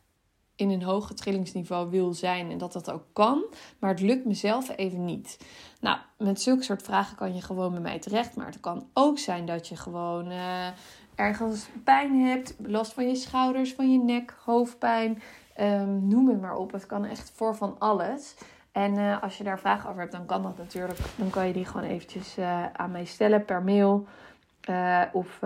in 0.56 0.70
een 0.70 0.84
hoger 0.84 1.16
trillingsniveau 1.16 1.89
wil 1.89 2.13
zijn 2.13 2.52
en 2.52 2.58
dat 2.58 2.74
dat 2.74 2.92
ook 2.92 3.06
kan, 3.13 3.44
maar 3.80 3.89
het 3.89 4.02
lukt 4.02 4.26
mezelf 4.26 4.78
even 4.78 5.06
niet. 5.06 5.38
Nou, 5.80 5.98
met 6.18 6.42
zulke 6.42 6.63
soort 6.63 6.82
vragen 6.82 7.18
kan 7.18 7.36
je 7.36 7.42
gewoon 7.42 7.72
bij 7.72 7.82
mij 7.82 8.00
terecht, 8.00 8.36
maar 8.36 8.46
het 8.46 8.60
kan 8.60 8.88
ook 8.94 9.20
zijn 9.20 9.46
dat 9.46 9.68
je 9.68 9.76
gewoon 9.76 10.32
uh, 10.32 10.68
ergens 11.16 11.68
pijn 11.84 12.22
hebt, 12.22 12.56
last 12.66 12.94
van 12.94 13.08
je 13.08 13.16
schouders, 13.16 13.74
van 13.74 13.92
je 13.92 14.00
nek, 14.00 14.36
hoofdpijn, 14.46 15.22
um, 15.60 16.08
noem 16.08 16.28
het 16.28 16.42
maar 16.42 16.56
op. 16.56 16.72
Het 16.72 16.86
kan 16.86 17.06
echt 17.06 17.32
voor 17.36 17.56
van 17.56 17.76
alles. 17.80 18.36
En 18.72 18.98
uh, 18.98 19.24
als 19.24 19.38
je 19.38 19.44
daar 19.44 19.60
vragen 19.60 19.89
over 19.89 20.02
hebt, 20.02 20.12
dan 20.12 20.26
kan 20.26 20.44
dat 20.44 20.58
natuurlijk. 20.58 21.00
Dan 21.16 21.30
kan 21.30 21.48
je 21.48 21.54
die 21.54 21.66
gewoon 21.66 21.88
eventjes 21.88 22.38
uh, 22.38 22.66
aan 22.74 22.92
mij 22.92 23.06
stellen 23.06 23.46
per 23.46 23.63
mail. 23.63 24.08
Uh, 24.69 25.02
of 25.13 25.39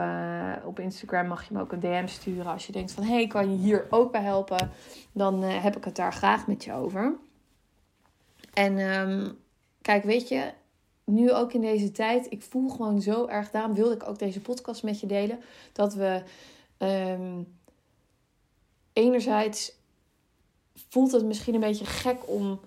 op 0.63 0.79
Instagram 0.79 1.27
mag 1.27 1.47
je 1.47 1.53
me 1.53 1.61
ook 1.61 1.71
een 1.71 1.79
DM 1.79 2.07
sturen 2.07 2.45
als 2.45 2.65
je 2.65 2.71
denkt 2.71 2.91
van... 2.91 3.03
hey, 3.03 3.27
kan 3.27 3.51
je 3.51 3.57
hier 3.57 3.87
ook 3.89 4.11
bij 4.11 4.21
helpen? 4.21 4.71
Dan 5.11 5.41
heb 5.41 5.77
ik 5.77 5.83
het 5.83 5.95
daar 5.95 6.13
graag 6.13 6.47
met 6.47 6.63
je 6.63 6.73
over. 6.73 7.15
En 8.53 8.77
um, 8.77 9.37
kijk, 9.81 10.03
weet 10.03 10.27
je, 10.27 10.51
nu 11.03 11.33
ook 11.33 11.53
in 11.53 11.61
deze 11.61 11.91
tijd... 11.91 12.31
ik 12.31 12.41
voel 12.41 12.69
gewoon 12.69 13.01
zo 13.01 13.27
erg, 13.27 13.51
daarom 13.51 13.73
wilde 13.73 13.95
ik 13.95 14.07
ook 14.07 14.19
deze 14.19 14.41
podcast 14.41 14.83
met 14.83 14.99
je 14.99 15.07
delen... 15.07 15.39
dat 15.73 15.93
we 15.93 16.23
um, 16.77 17.57
enerzijds 18.93 19.75
voelt 20.89 21.11
het 21.11 21.25
misschien 21.25 21.53
een 21.53 21.59
beetje 21.59 21.85
gek 21.85 22.29
om 22.29 22.59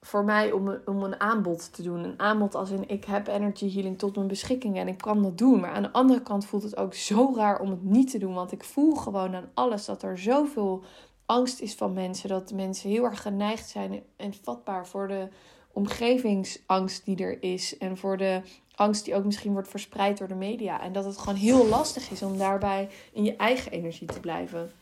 voor 0.00 0.24
mij 0.24 0.52
om, 0.52 0.78
om 0.84 1.02
een 1.02 1.20
aanbod 1.20 1.72
te 1.72 1.82
doen. 1.82 2.04
Een 2.04 2.18
aanbod 2.18 2.54
als 2.54 2.70
in 2.70 2.88
ik 2.88 3.04
heb 3.04 3.26
energy 3.26 3.72
healing 3.72 3.98
tot 3.98 4.14
mijn 4.14 4.26
beschikking 4.26 4.78
en 4.78 4.88
ik 4.88 4.98
kan 4.98 5.22
dat 5.22 5.38
doen. 5.38 5.60
Maar 5.60 5.70
aan 5.70 5.82
de 5.82 5.92
andere 5.92 6.22
kant 6.22 6.46
voelt 6.46 6.62
het 6.62 6.76
ook 6.76 6.94
zo 6.94 7.32
raar 7.36 7.60
om 7.60 7.70
het 7.70 7.82
niet 7.82 8.10
te 8.10 8.18
doen. 8.18 8.34
Want 8.34 8.52
ik 8.52 8.64
voel 8.64 8.94
gewoon 8.94 9.34
aan 9.34 9.50
alles 9.54 9.84
dat 9.84 10.02
er 10.02 10.18
zoveel 10.18 10.84
angst 11.26 11.60
is 11.60 11.74
van 11.74 11.92
mensen. 11.92 12.28
Dat 12.28 12.52
mensen 12.52 12.90
heel 12.90 13.04
erg 13.04 13.22
geneigd 13.22 13.68
zijn 13.68 14.02
en 14.16 14.34
vatbaar 14.42 14.86
voor 14.86 15.08
de 15.08 15.28
omgevingsangst 15.72 17.04
die 17.04 17.16
er 17.16 17.42
is. 17.42 17.78
En 17.78 17.96
voor 17.96 18.16
de 18.16 18.42
angst 18.74 19.04
die 19.04 19.14
ook 19.14 19.24
misschien 19.24 19.52
wordt 19.52 19.68
verspreid 19.68 20.18
door 20.18 20.28
de 20.28 20.34
media. 20.34 20.80
En 20.82 20.92
dat 20.92 21.04
het 21.04 21.18
gewoon 21.18 21.38
heel 21.38 21.66
lastig 21.66 22.10
is 22.10 22.22
om 22.22 22.38
daarbij 22.38 22.88
in 23.12 23.24
je 23.24 23.36
eigen 23.36 23.72
energie 23.72 24.08
te 24.08 24.20
blijven. 24.20 24.72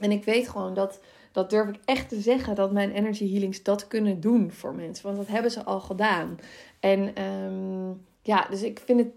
En 0.00 0.10
ik 0.10 0.24
weet 0.24 0.48
gewoon 0.48 0.74
dat, 0.74 1.00
dat 1.36 1.50
durf 1.50 1.68
ik 1.68 1.80
echt 1.84 2.08
te 2.08 2.20
zeggen, 2.20 2.54
dat 2.54 2.72
mijn 2.72 2.90
energy 2.90 3.30
healings 3.30 3.62
dat 3.62 3.88
kunnen 3.88 4.20
doen 4.20 4.52
voor 4.52 4.74
mensen. 4.74 5.04
Want 5.04 5.16
dat 5.16 5.26
hebben 5.26 5.50
ze 5.50 5.64
al 5.64 5.80
gedaan. 5.80 6.38
En 6.80 7.14
ehm, 7.14 7.92
ja, 8.22 8.46
dus 8.50 8.62
ik 8.62 8.78
vind 8.84 9.00
het. 9.00 9.08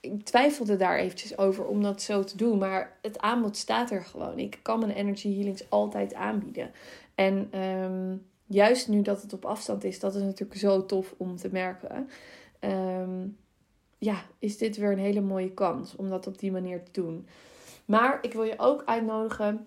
Ik 0.00 0.24
twijfelde 0.24 0.76
daar 0.76 0.98
eventjes 0.98 1.38
over 1.38 1.64
om 1.64 1.82
dat 1.82 2.02
zo 2.02 2.24
te 2.24 2.36
doen. 2.36 2.58
Maar 2.58 2.98
het 3.02 3.18
aanbod 3.18 3.56
staat 3.56 3.90
er 3.90 4.04
gewoon. 4.04 4.38
Ik 4.38 4.58
kan 4.62 4.78
mijn 4.78 4.90
energy 4.90 5.34
healings 5.34 5.70
altijd 5.70 6.14
aanbieden. 6.14 6.70
En 7.14 7.48
ehm, 7.50 8.16
juist 8.44 8.88
nu 8.88 9.02
dat 9.02 9.22
het 9.22 9.32
op 9.32 9.44
afstand 9.44 9.84
is, 9.84 10.00
dat 10.00 10.14
is 10.14 10.22
natuurlijk 10.22 10.60
zo 10.60 10.86
tof 10.86 11.14
om 11.16 11.36
te 11.36 11.48
merken. 11.52 12.08
Ehm, 12.60 13.26
ja, 13.98 14.22
is 14.38 14.58
dit 14.58 14.76
weer 14.76 14.92
een 14.92 14.98
hele 14.98 15.20
mooie 15.20 15.52
kans 15.52 15.96
om 15.96 16.08
dat 16.08 16.26
op 16.26 16.38
die 16.38 16.52
manier 16.52 16.82
te 16.82 17.00
doen. 17.00 17.26
Maar 17.84 18.18
ik 18.22 18.32
wil 18.32 18.44
je 18.44 18.58
ook 18.58 18.82
uitnodigen 18.84 19.66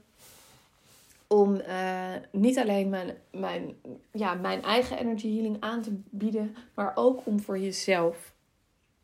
om 1.34 1.56
uh, 1.56 2.14
niet 2.32 2.58
alleen 2.58 2.90
mijn, 2.90 3.18
mijn, 3.32 3.76
ja, 4.12 4.34
mijn 4.34 4.64
eigen 4.64 4.98
energy 4.98 5.34
healing 5.34 5.58
aan 5.60 5.82
te 5.82 6.00
bieden, 6.10 6.56
maar 6.74 6.92
ook 6.96 7.26
om 7.26 7.40
voor 7.40 7.60
jezelf, 7.60 8.34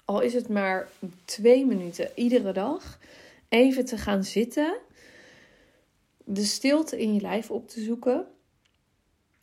al 0.06 0.22
is 0.22 0.34
het 0.34 0.50
maar 0.50 0.90
twee 1.26 1.66
minuten 1.66 2.10
iedere 2.16 2.52
dag, 2.52 3.00
even 3.50 3.86
te 3.86 3.98
gaan 3.98 4.24
zitten, 4.24 4.78
de 6.24 6.44
stilte 6.44 7.02
in 7.02 7.14
je 7.14 7.22
lijf 7.22 7.52
op 7.52 7.70
te 7.70 7.82
zoeken. 7.82 8.28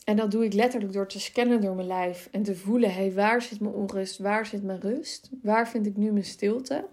En 0.05 0.16
dat 0.16 0.31
doe 0.31 0.45
ik 0.45 0.53
letterlijk 0.53 0.92
door 0.92 1.09
te 1.09 1.21
scannen 1.21 1.61
door 1.61 1.75
mijn 1.75 1.87
lijf 1.87 2.29
en 2.33 2.42
te 2.42 2.57
voelen: 2.57 2.95
hé, 2.95 3.01
hey, 3.01 3.12
waar 3.12 3.42
zit 3.42 3.61
mijn 3.61 3.75
onrust? 3.75 4.18
Waar 4.18 4.47
zit 4.47 4.62
mijn 4.62 4.81
rust? 4.81 5.31
Waar 5.42 5.68
vind 5.68 5.87
ik 5.87 5.97
nu 5.97 6.12
mijn 6.12 6.25
stilte? 6.25 6.85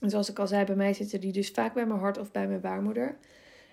En 0.00 0.10
zoals 0.10 0.30
ik 0.30 0.38
al 0.38 0.46
zei, 0.46 0.64
bij 0.64 0.74
mij 0.74 0.92
zitten 0.92 1.20
die 1.20 1.32
dus 1.32 1.50
vaak 1.50 1.74
bij 1.74 1.86
mijn 1.86 2.00
hart 2.00 2.18
of 2.18 2.30
bij 2.30 2.48
mijn 2.48 2.60
baarmoeder. 2.60 3.18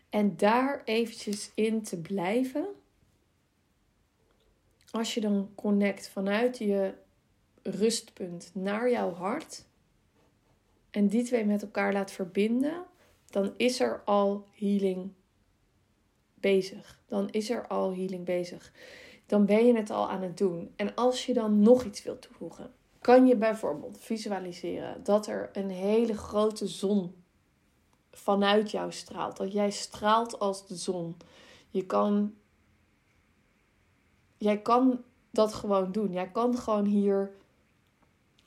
En 0.10 0.38
daar 0.38 0.82
eventjes 0.84 1.52
in 1.56 1.82
te 1.82 1.98
blijven. 2.02 2.67
Als 4.91 5.13
je 5.13 5.22
dan 5.22 5.50
connect 5.56 6.10
vanuit 6.10 6.58
je 6.58 6.93
rustpunt 7.63 8.52
naar 8.54 8.89
jouw 8.91 9.13
hart. 9.13 9.65
En 10.91 11.08
die 11.08 11.24
twee 11.24 11.46
met 11.46 11.62
elkaar 11.62 11.93
laat 11.93 12.12
verbinden. 12.12 12.86
Dan 13.30 13.54
is 13.58 13.80
er 13.80 14.02
al 14.06 14.46
healing 14.52 15.12
bezig. 16.34 17.00
Dan 17.08 17.30
is 17.30 17.50
er 17.50 17.67
al 17.67 17.96
healing 17.96 18.26
bezig. 18.26 18.74
Dan 19.26 19.46
ben 19.46 19.65
je 19.65 19.76
het 19.76 19.89
al 19.89 20.10
aan 20.10 20.22
het 20.22 20.38
doen. 20.38 20.74
En 20.76 20.96
als 20.96 21.26
je 21.26 21.34
dan 21.34 21.60
nog 21.60 21.84
iets 21.84 22.04
wilt 22.04 22.22
toevoegen, 22.22 22.72
kan 23.02 23.28
je 23.28 23.36
bijvoorbeeld 23.36 23.98
visualiseren 24.00 25.04
dat 25.04 25.28
er 25.28 25.50
een 25.54 25.70
hele 25.70 26.17
grote 26.17 26.67
zon 26.67 27.15
vanuit 28.17 28.71
jou 28.71 28.91
straalt. 28.91 29.38
Dat 29.38 29.51
jij 29.51 29.69
straalt 29.69 30.39
als 30.39 30.67
de 30.67 30.75
zon. 30.75 31.17
Je 31.69 31.86
kan. 31.86 32.34
Jij 34.38 34.62
kan 34.62 35.03
dat 35.32 35.53
gewoon 35.53 35.91
doen. 35.91 36.12
Jij 36.12 36.30
kan 36.30 36.58
gewoon 36.58 36.86
hier 36.86 37.32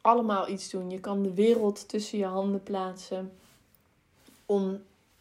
allemaal 0.01 0.49
iets 0.49 0.71
doen. 0.71 0.91
Je 0.91 1.01
kan 1.01 1.23
de 1.23 1.35
wereld 1.35 1.89
tussen 1.89 2.19
je 2.19 2.25
handen 2.25 2.63
plaatsen. 2.63 3.33
Om 4.47 4.63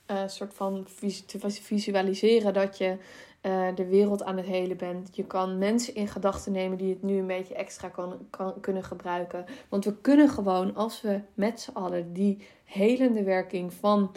een 0.06 0.16
uh, 0.16 0.28
soort 0.28 0.54
van 0.54 0.88
te 1.26 1.50
visualiseren 1.50 2.54
dat 2.54 2.78
je 2.78 2.98
uh, 3.42 3.68
de 3.76 3.86
wereld 3.86 4.24
aan 4.24 4.38
het 4.38 4.46
helen 4.46 4.78
bent. 4.78 5.16
Je 5.16 5.26
kan 5.26 5.58
mensen 5.58 5.96
in 5.96 6.08
gedachten 6.08 6.52
nemen 6.52 6.78
die 6.78 6.90
het 6.90 7.04
nu 7.04 7.18
een 7.18 7.28
beetje 7.28 7.56
extra 7.56 7.90
kan, 7.90 8.28
kan, 8.30 8.60
kunnen 8.60 8.84
gebruiken. 8.84 9.46
Want 9.70 9.86
we 9.86 9.96
kunnen 10.02 10.30
gewoon, 10.30 10.76
als 10.76 11.02
we 11.02 11.22
met 11.34 11.60
z'n 11.60 11.72
allen 11.72 12.14
die 12.14 12.48
helende 12.64 13.24
werking 13.24 13.74
van 13.74 14.12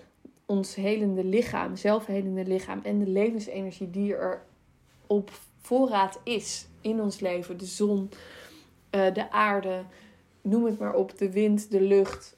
ons 0.52 0.74
helende 0.74 1.24
lichaam, 1.24 1.76
zelfhelende 1.76 2.44
lichaam 2.44 2.80
en 2.82 2.98
de 2.98 3.06
levensenergie 3.06 3.90
die 3.90 4.14
er 4.14 4.44
op 5.06 5.30
voorraad 5.60 6.20
is 6.24 6.66
in 6.80 7.00
ons 7.00 7.20
leven. 7.20 7.56
De 7.56 7.66
zon, 7.66 8.10
uh, 8.90 9.14
de 9.14 9.30
aarde, 9.30 9.84
noem 10.40 10.64
het 10.64 10.78
maar 10.78 10.94
op, 10.94 11.18
de 11.18 11.32
wind, 11.32 11.70
de 11.70 11.80
lucht. 11.80 12.36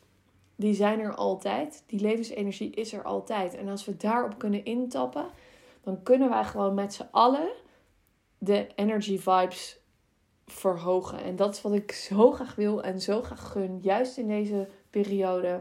Die 0.57 0.75
zijn 0.75 1.01
er 1.01 1.15
altijd. 1.15 1.83
Die 1.87 2.01
levensenergie 2.01 2.71
is 2.71 2.93
er 2.93 3.03
altijd. 3.03 3.55
En 3.55 3.69
als 3.69 3.85
we 3.85 3.97
daarop 3.97 4.39
kunnen 4.39 4.65
intappen, 4.65 5.27
dan 5.83 6.03
kunnen 6.03 6.29
wij 6.29 6.45
gewoon 6.45 6.75
met 6.75 6.95
z'n 6.95 7.09
allen 7.11 7.49
de 8.39 8.67
energy 8.75 9.19
vibes 9.19 9.79
verhogen. 10.47 11.23
En 11.23 11.37
dat 11.37 11.55
is 11.55 11.63
wat 11.63 11.73
ik 11.73 11.93
zo 11.93 12.33
graag 12.33 12.55
wil 12.55 12.83
en 12.83 13.01
zo 13.01 13.23
graag 13.23 13.53
gun, 13.53 13.79
juist 13.83 14.17
in 14.19 14.29
deze 14.29 14.69
periode 14.91 15.61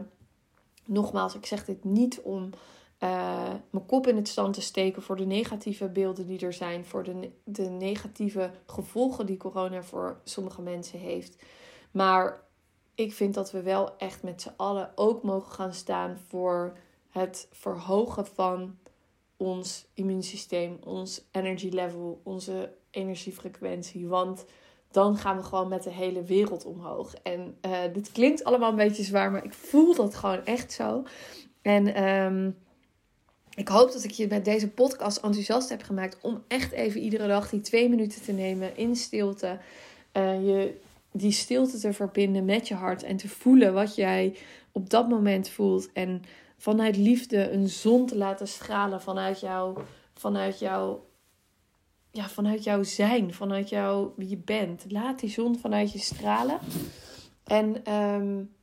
nogmaals, 0.86 1.34
ik 1.34 1.46
zeg 1.46 1.64
dit 1.64 1.84
niet 1.84 2.20
om 2.20 2.50
uh, 3.00 3.52
mijn 3.70 3.86
kop 3.86 4.06
in 4.06 4.16
het 4.16 4.28
stand 4.28 4.54
te 4.54 4.60
steken 4.60 5.02
voor 5.02 5.16
de 5.16 5.26
negatieve 5.26 5.88
beelden 5.88 6.26
die 6.26 6.46
er 6.46 6.52
zijn, 6.52 6.84
voor 6.84 7.02
de, 7.02 7.30
de 7.44 7.68
negatieve 7.68 8.50
gevolgen 8.66 9.26
die 9.26 9.36
corona 9.36 9.82
voor 9.82 10.20
sommige 10.24 10.62
mensen 10.62 10.98
heeft. 10.98 11.42
Maar 11.90 12.42
ik 12.94 13.12
vind 13.12 13.34
dat 13.34 13.50
we 13.50 13.62
wel 13.62 13.96
echt 13.98 14.22
met 14.22 14.42
z'n 14.42 14.52
allen 14.56 14.92
ook 14.94 15.22
mogen 15.22 15.52
gaan 15.52 15.74
staan 15.74 16.18
voor 16.28 16.76
het 17.10 17.48
verhogen 17.50 18.26
van 18.26 18.78
ons 19.36 19.86
immuunsysteem, 19.94 20.78
ons 20.84 21.24
energy 21.30 21.68
level, 21.68 22.20
onze 22.22 22.72
energiefrequentie. 22.90 24.08
Want 24.08 24.44
dan 24.94 25.16
gaan 25.16 25.36
we 25.36 25.42
gewoon 25.42 25.68
met 25.68 25.82
de 25.82 25.90
hele 25.90 26.22
wereld 26.22 26.64
omhoog. 26.64 27.14
En 27.22 27.56
uh, 27.66 27.78
dit 27.92 28.12
klinkt 28.12 28.44
allemaal 28.44 28.70
een 28.70 28.76
beetje 28.76 29.02
zwaar, 29.02 29.30
maar 29.30 29.44
ik 29.44 29.54
voel 29.54 29.94
dat 29.94 30.14
gewoon 30.14 30.44
echt 30.44 30.72
zo. 30.72 31.02
En 31.62 32.04
um, 32.04 32.56
ik 33.54 33.68
hoop 33.68 33.92
dat 33.92 34.04
ik 34.04 34.10
je 34.10 34.26
met 34.26 34.44
deze 34.44 34.68
podcast 34.68 35.16
enthousiast 35.16 35.68
heb 35.68 35.82
gemaakt 35.82 36.18
om 36.20 36.42
echt 36.48 36.72
even 36.72 37.00
iedere 37.00 37.26
dag 37.26 37.50
die 37.50 37.60
twee 37.60 37.88
minuten 37.88 38.22
te 38.22 38.32
nemen 38.32 38.76
in 38.76 38.96
stilte. 38.96 39.58
Uh, 40.12 40.46
je 40.46 40.80
die 41.12 41.32
stilte 41.32 41.78
te 41.78 41.92
verbinden 41.92 42.44
met 42.44 42.68
je 42.68 42.74
hart 42.74 43.02
en 43.02 43.16
te 43.16 43.28
voelen 43.28 43.74
wat 43.74 43.94
jij 43.94 44.36
op 44.72 44.90
dat 44.90 45.08
moment 45.08 45.48
voelt. 45.48 45.92
En 45.92 46.22
vanuit 46.56 46.96
liefde 46.96 47.50
een 47.50 47.68
zon 47.68 48.06
te 48.06 48.16
laten 48.16 48.48
stralen 48.48 49.00
vanuit 49.02 49.40
jou, 49.40 49.78
vanuit 50.14 50.58
jouw 50.58 51.03
ja, 52.14 52.28
vanuit 52.28 52.64
jouw 52.64 52.82
zijn, 52.82 53.34
vanuit 53.34 53.68
jou 53.68 54.10
wie 54.16 54.28
je 54.28 54.36
bent. 54.36 54.84
Laat 54.88 55.20
die 55.20 55.30
zon 55.30 55.58
vanuit 55.58 55.92
je 55.92 55.98
stralen. 55.98 56.58
En 57.44 57.92
um, 57.92 58.54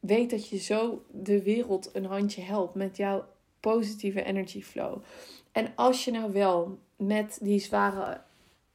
weet 0.00 0.30
dat 0.30 0.48
je 0.48 0.56
zo 0.56 1.04
de 1.10 1.42
wereld 1.42 1.90
een 1.92 2.04
handje 2.04 2.42
helpt 2.42 2.74
met 2.74 2.96
jouw 2.96 3.24
positieve 3.60 4.22
energy 4.22 4.62
flow. 4.62 5.02
En 5.52 5.72
als 5.74 6.04
je 6.04 6.10
nou 6.10 6.32
wel 6.32 6.78
met 6.96 7.38
die 7.42 7.60
zware 7.60 8.20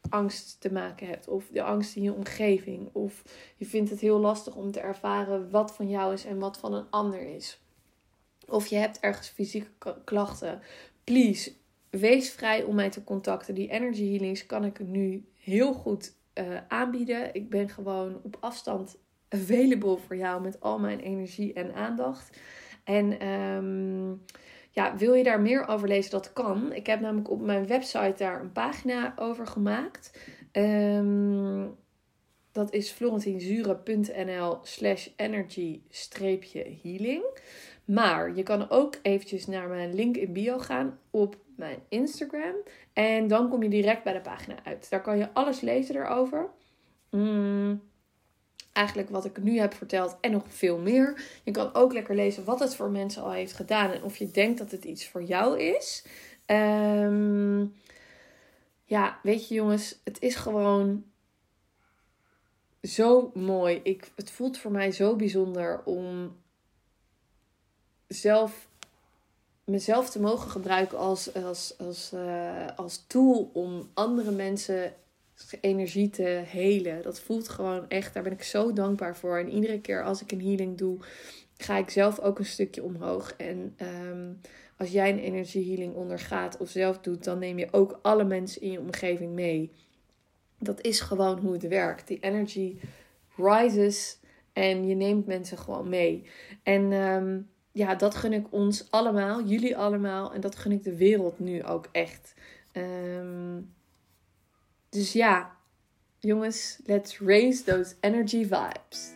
angst 0.09 0.61
te 0.61 0.71
maken 0.71 1.07
hebt, 1.07 1.27
of 1.27 1.47
de 1.51 1.63
angst 1.63 1.95
in 1.95 2.01
je 2.01 2.13
omgeving, 2.13 2.89
of 2.91 3.23
je 3.55 3.65
vindt 3.65 3.89
het 3.89 3.99
heel 3.99 4.19
lastig 4.19 4.55
om 4.55 4.71
te 4.71 4.79
ervaren 4.79 5.49
wat 5.49 5.75
van 5.75 5.89
jou 5.89 6.13
is 6.13 6.25
en 6.25 6.39
wat 6.39 6.57
van 6.57 6.73
een 6.73 6.89
ander 6.89 7.35
is, 7.35 7.61
of 8.47 8.67
je 8.67 8.75
hebt 8.75 8.99
ergens 8.99 9.27
fysieke 9.27 10.01
klachten, 10.03 10.61
please 11.03 11.51
wees 11.91 12.32
vrij 12.32 12.63
om 12.63 12.75
mij 12.75 12.89
te 12.89 13.04
contacten. 13.04 13.56
Die 13.56 13.69
energy 13.69 14.10
healings 14.10 14.45
kan 14.45 14.65
ik 14.65 14.80
nu 14.80 15.25
heel 15.38 15.73
goed 15.73 16.13
uh, 16.34 16.58
aanbieden. 16.67 17.34
Ik 17.34 17.49
ben 17.49 17.69
gewoon 17.69 18.19
op 18.23 18.38
afstand 18.39 18.97
available 19.30 19.97
voor 19.97 20.15
jou 20.15 20.41
met 20.41 20.60
al 20.60 20.80
mijn 20.80 20.99
energie 20.99 21.54
en 21.54 21.73
aandacht. 21.73 22.38
En 22.84 23.27
um, 23.27 24.21
ja, 24.69 24.97
wil 24.97 25.13
je 25.13 25.23
daar 25.23 25.41
meer 25.41 25.67
over 25.67 25.88
lezen? 25.88 26.12
Dat 26.12 26.34
kan. 26.34 26.73
Ik 26.73 26.88
heb 26.88 26.99
namelijk 26.99 27.30
op 27.30 27.41
mijn 27.41 27.67
website 27.67 28.13
daar 28.17 28.41
een 28.41 28.51
pagina 28.51 29.13
over 29.15 29.47
gemaakt. 29.47 30.19
Um, 30.51 31.75
dat 32.51 32.73
is 32.73 32.91
florentinzure.nl 32.91 34.60
slash 34.62 35.08
energy-healing. 35.15 37.23
Maar 37.86 38.36
je 38.36 38.43
kan 38.43 38.69
ook 38.69 38.99
eventjes 39.01 39.47
naar 39.47 39.67
mijn 39.67 39.93
link 39.93 40.17
in 40.17 40.34
bio 40.34 40.60
gaan 40.60 40.99
op 41.10 41.38
mijn 41.62 41.80
Instagram. 41.89 42.56
En 42.93 43.28
dan 43.28 43.50
kom 43.50 43.63
je 43.63 43.69
direct 43.69 44.04
bij 44.04 44.13
de 44.13 44.21
pagina 44.21 44.56
uit. 44.63 44.89
Daar 44.89 45.02
kan 45.02 45.17
je 45.17 45.34
alles 45.34 45.62
lezen 45.62 45.95
erover. 45.95 46.50
Mm, 47.10 47.82
eigenlijk 48.74 49.10
wat 49.10 49.26
ik 49.26 49.43
nu 49.43 49.60
heb 49.60 49.74
verteld 49.74 50.17
en 50.21 50.32
nog 50.32 50.43
veel 50.47 50.78
meer. 50.78 51.24
Je 51.43 51.52
kan 51.52 51.74
ook 51.74 51.93
lekker 51.93 52.15
lezen 52.15 52.43
wat 52.43 52.60
het 52.60 52.76
voor 52.76 52.89
mensen 52.89 53.24
al 53.24 53.32
heeft 53.32 53.54
gedaan. 53.54 53.91
En 53.91 54.04
of 54.04 54.17
je 54.17 54.32
denkt 54.32 54.58
dat 54.58 54.71
het 54.71 54.86
iets 54.86 55.08
voor 55.08 55.24
jou 55.24 55.60
is. 55.60 56.06
Um, 56.45 57.74
ja, 58.86 59.19
weet 59.24 59.47
je 59.47 59.54
jongens, 59.54 60.00
het 60.04 60.21
is 60.21 60.36
gewoon 60.36 61.04
zo 62.82 63.32
mooi. 63.34 63.80
Ik, 63.84 64.12
het 64.15 64.32
voelt 64.32 64.58
voor 64.58 64.71
mij 64.71 64.91
zo 64.91 65.15
bijzonder 65.15 65.82
om 65.84 66.36
zelf 68.08 68.69
mezelf 69.71 70.10
te 70.10 70.21
mogen 70.21 70.49
gebruiken 70.49 70.97
als, 70.97 71.34
als, 71.34 71.73
als, 71.77 72.12
uh, 72.13 72.67
als 72.75 73.03
tool 73.07 73.49
om 73.53 73.89
andere 73.93 74.31
mensen 74.31 74.93
energie 75.62 76.10
te 76.10 76.43
helen. 76.45 77.01
Dat 77.01 77.19
voelt 77.19 77.49
gewoon 77.49 77.89
echt, 77.89 78.13
daar 78.13 78.23
ben 78.23 78.31
ik 78.31 78.43
zo 78.43 78.73
dankbaar 78.73 79.15
voor. 79.15 79.38
En 79.38 79.49
iedere 79.49 79.81
keer 79.81 80.03
als 80.03 80.21
ik 80.21 80.31
een 80.31 80.41
healing 80.41 80.77
doe, 80.77 80.97
ga 81.57 81.77
ik 81.77 81.89
zelf 81.89 82.19
ook 82.19 82.39
een 82.39 82.45
stukje 82.45 82.84
omhoog. 82.84 83.34
En 83.38 83.75
um, 84.10 84.41
als 84.77 84.91
jij 84.91 85.10
een 85.10 85.19
energiehealing 85.19 85.95
ondergaat 85.95 86.57
of 86.57 86.69
zelf 86.69 86.99
doet, 86.99 87.23
dan 87.23 87.39
neem 87.39 87.60
je 87.60 87.67
ook 87.71 87.99
alle 88.01 88.23
mensen 88.23 88.62
in 88.62 88.71
je 88.71 88.79
omgeving 88.79 89.34
mee. 89.34 89.71
Dat 90.60 90.81
is 90.81 90.99
gewoon 90.99 91.39
hoe 91.39 91.53
het 91.53 91.67
werkt. 91.67 92.07
Die 92.07 92.19
energy 92.19 92.77
rises 93.36 94.19
en 94.53 94.88
je 94.88 94.95
neemt 94.95 95.25
mensen 95.25 95.57
gewoon 95.57 95.89
mee. 95.89 96.25
En 96.63 96.91
um, 96.91 97.49
ja, 97.71 97.95
dat 97.95 98.15
gun 98.15 98.34
ik 98.34 98.47
ons 98.49 98.91
allemaal, 98.91 99.43
jullie 99.43 99.77
allemaal. 99.77 100.34
En 100.34 100.41
dat 100.41 100.55
gun 100.55 100.71
ik 100.71 100.84
de 100.84 100.95
wereld 100.95 101.39
nu 101.39 101.63
ook 101.63 101.88
echt. 101.91 102.34
Um, 102.73 103.73
dus 104.89 105.13
ja, 105.13 105.55
jongens, 106.19 106.79
let's 106.86 107.19
raise 107.19 107.63
those 107.63 107.95
energy 107.99 108.43
vibes. 108.43 109.15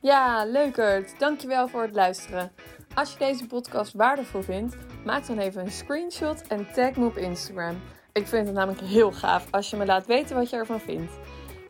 Ja, 0.00 0.44
leukert. 0.44 1.18
Dankjewel 1.18 1.68
voor 1.68 1.82
het 1.82 1.94
luisteren. 1.94 2.52
Als 2.94 3.12
je 3.12 3.18
deze 3.18 3.46
podcast 3.46 3.92
waardevol 3.92 4.42
vindt, 4.42 4.76
maak 5.04 5.26
dan 5.26 5.38
even 5.38 5.64
een 5.64 5.70
screenshot 5.70 6.46
en 6.46 6.72
tag 6.72 6.96
me 6.96 7.06
op 7.06 7.16
Instagram. 7.16 7.80
Ik 8.12 8.26
vind 8.26 8.46
het 8.46 8.54
namelijk 8.54 8.80
heel 8.80 9.12
gaaf 9.12 9.46
als 9.50 9.70
je 9.70 9.76
me 9.76 9.86
laat 9.86 10.06
weten 10.06 10.36
wat 10.36 10.50
je 10.50 10.56
ervan 10.56 10.80
vindt. 10.80 11.12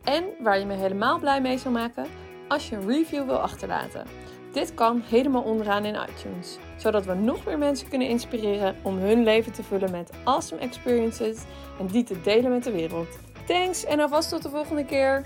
En 0.05 0.25
waar 0.43 0.59
je 0.59 0.67
me 0.67 0.75
helemaal 0.75 1.19
blij 1.19 1.41
mee 1.41 1.59
zou 1.59 1.75
maken, 1.75 2.07
als 2.49 2.69
je 2.69 2.77
een 2.77 2.87
review 2.87 3.25
wil 3.25 3.39
achterlaten. 3.39 4.20
Dit 4.53 4.75
kan 4.75 5.03
helemaal 5.09 5.43
onderaan 5.43 5.85
in 5.85 5.99
iTunes, 6.09 6.59
zodat 6.77 7.05
we 7.05 7.15
nog 7.15 7.45
meer 7.45 7.59
mensen 7.59 7.89
kunnen 7.89 8.09
inspireren 8.09 8.77
om 8.83 8.99
hun 8.99 9.23
leven 9.23 9.53
te 9.53 9.63
vullen 9.63 9.91
met 9.91 10.11
awesome 10.25 10.61
experiences 10.61 11.39
en 11.79 11.87
die 11.87 12.05
te 12.05 12.21
delen 12.21 12.51
met 12.51 12.65
de 12.65 12.73
wereld. 12.73 13.19
Thanks 13.47 13.85
en 13.85 14.01
alvast 14.01 14.29
tot 14.29 14.43
de 14.43 14.49
volgende 14.49 14.85
keer! 14.85 15.25